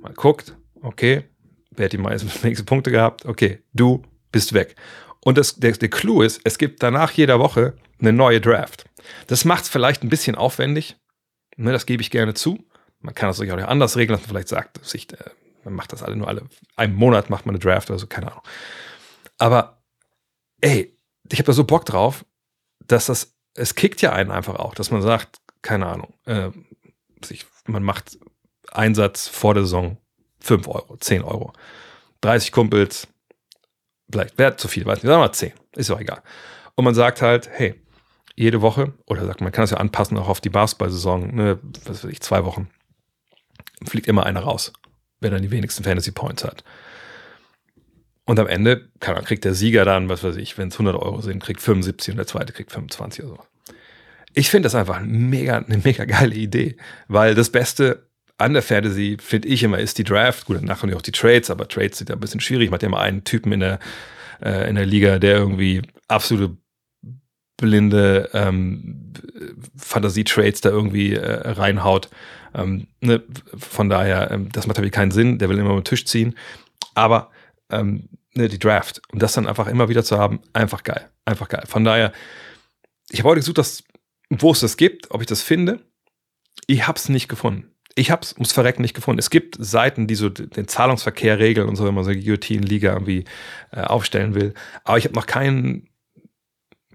[0.00, 1.24] Man guckt, okay,
[1.70, 3.26] wer hat die meisten Punkte gehabt?
[3.26, 4.76] Okay, du bist weg.
[5.20, 8.86] Und das, der, der Clou ist, es gibt danach jeder Woche eine neue Draft.
[9.26, 10.96] Das macht es vielleicht ein bisschen aufwendig,
[11.56, 12.58] Ne, das gebe ich gerne zu.
[13.00, 15.30] Man kann das auch anders regeln, dass man vielleicht sagt, sich, äh,
[15.64, 18.30] man macht das alle nur alle, einen Monat macht man eine Draft oder so, keine
[18.30, 18.42] Ahnung.
[19.38, 19.82] Aber
[20.60, 20.96] ey,
[21.30, 22.24] ich habe da so Bock drauf,
[22.86, 26.50] dass das, es kickt ja einen einfach auch, dass man sagt, keine Ahnung, äh,
[27.24, 28.18] sich, man macht
[28.70, 29.96] Einsatz vor der Saison
[30.40, 31.52] 5 Euro, 10 Euro.
[32.20, 33.08] 30 Kumpels,
[34.10, 36.22] vielleicht wert zu viel, weiß nicht, sagen wir mal 10, ist auch egal.
[36.74, 37.80] Und man sagt halt, hey,
[38.34, 42.04] jede Woche, oder sagt man kann das ja anpassen auch auf die Basketball-Saison, ne, was
[42.04, 42.68] weiß ich, zwei Wochen,
[43.84, 44.72] fliegt immer einer raus,
[45.20, 46.64] wer dann die wenigsten Fantasy Points hat.
[48.24, 51.20] Und am Ende kann, kriegt der Sieger dann, was weiß ich, wenn es 100 Euro
[51.20, 53.51] sind, kriegt 75 und der zweite kriegt 25 oder so.
[54.34, 56.76] Ich finde das einfach mega, eine mega geile Idee,
[57.08, 58.06] weil das Beste
[58.38, 60.46] an der Fantasy, finde ich immer, ist die Draft.
[60.46, 62.70] Gut, danach haben auch die Trades, aber Trades sind ja ein bisschen schwierig.
[62.70, 63.78] Man hat ja immer einen Typen in der,
[64.42, 66.56] äh, in der Liga, der irgendwie absolute
[67.56, 69.12] blinde ähm,
[69.76, 72.08] Fantasie-Trades da irgendwie äh, reinhaut.
[72.54, 73.22] Ähm, ne?
[73.56, 76.34] Von daher, ähm, das macht natürlich keinen Sinn, der will immer den Tisch ziehen.
[76.94, 77.30] Aber
[77.70, 81.08] ähm, ne, die Draft und das dann einfach immer wieder zu haben, einfach geil.
[81.24, 81.62] Einfach geil.
[81.66, 82.12] Von daher,
[83.10, 83.84] ich habe heute gesucht, dass,
[84.40, 85.80] wo es das gibt, ob ich das finde.
[86.66, 87.68] Ich habe es nicht gefunden.
[87.94, 89.18] Ich habe es ums Verrecken nicht gefunden.
[89.18, 92.92] Es gibt Seiten, die so den Zahlungsverkehr regeln und so, wenn man so eine Guillotine-Liga
[92.92, 93.24] irgendwie
[93.70, 94.54] äh, aufstellen will.
[94.84, 95.88] Aber ich habe noch keinen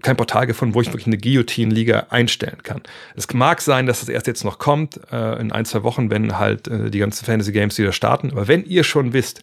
[0.02, 2.82] kein Portal gefunden, wo ich wirklich eine Guillotine-Liga einstellen kann.
[3.16, 6.38] Es mag sein, dass das erst jetzt noch kommt, äh, in ein, zwei Wochen, wenn
[6.38, 8.30] halt äh, die ganzen Fantasy-Games wieder starten.
[8.30, 9.42] Aber wenn ihr schon wisst,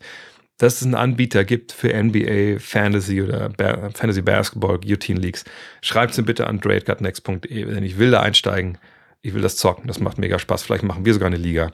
[0.58, 5.44] dass es einen Anbieter gibt für NBA, Fantasy oder ba Fantasy Basketball, Guillotine Leagues,
[5.82, 8.78] schreibt es mir bitte an draidgutnext.de, denn ich will da einsteigen.
[9.22, 9.88] Ich will das zocken.
[9.88, 10.64] Das macht mega Spaß.
[10.64, 11.72] Vielleicht machen wir sogar eine Liga.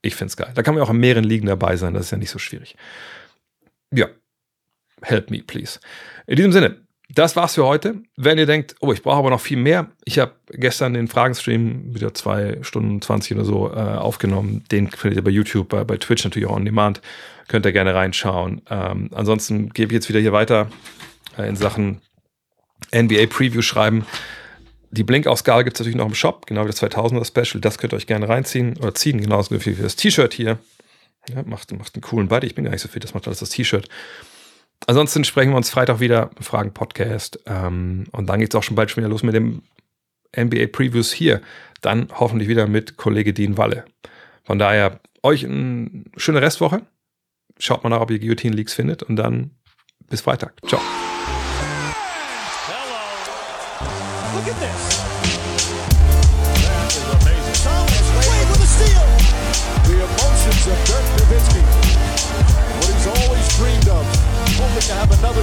[0.00, 0.52] Ich find's geil.
[0.54, 1.92] Da kann man auch in mehreren Ligen dabei sein.
[1.94, 2.76] Das ist ja nicht so schwierig.
[3.92, 4.08] Ja.
[5.02, 5.80] Help me, please.
[6.26, 7.96] In diesem Sinne, das war's für heute.
[8.16, 11.94] Wenn ihr denkt, oh, ich brauche aber noch viel mehr, ich habe gestern den Fragenstream
[11.94, 14.64] wieder zwei Stunden 20 oder so äh, aufgenommen.
[14.70, 17.02] Den findet ihr bei YouTube, bei, bei Twitch natürlich auch on Demand.
[17.48, 18.62] Könnt ihr gerne reinschauen.
[18.70, 20.68] Ähm, ansonsten gebe ich jetzt wieder hier weiter
[21.36, 22.00] äh, in Sachen
[22.94, 24.06] NBA Preview schreiben.
[24.90, 27.60] Die Blink-Ausgabe gibt es natürlich noch im Shop, genau wie das 2000er Special.
[27.60, 30.58] Das könnt ihr euch gerne reinziehen oder ziehen, genauso wie das T-Shirt hier.
[31.28, 32.46] Ja, macht, macht einen coolen Buddy.
[32.46, 33.88] Ich bin gar nicht so fit, das macht alles das T-Shirt.
[34.86, 37.40] Ansonsten sprechen wir uns Freitag wieder im Fragen-Podcast.
[37.46, 39.62] Ähm, und dann geht es auch schon bald schon wieder los mit dem
[40.36, 41.40] NBA-Previews hier.
[41.80, 43.84] Dann hoffentlich wieder mit Kollege Dean Walle.
[44.42, 46.82] Von daher euch eine schöne Restwoche.
[47.58, 49.02] Schaut mal nach, ob ihr Guillotine Leaks findet.
[49.02, 49.52] Und dann
[50.08, 50.54] bis Freitag.
[50.66, 50.80] Ciao.
[52.66, 54.36] Hello.
[54.36, 54.93] Look at this.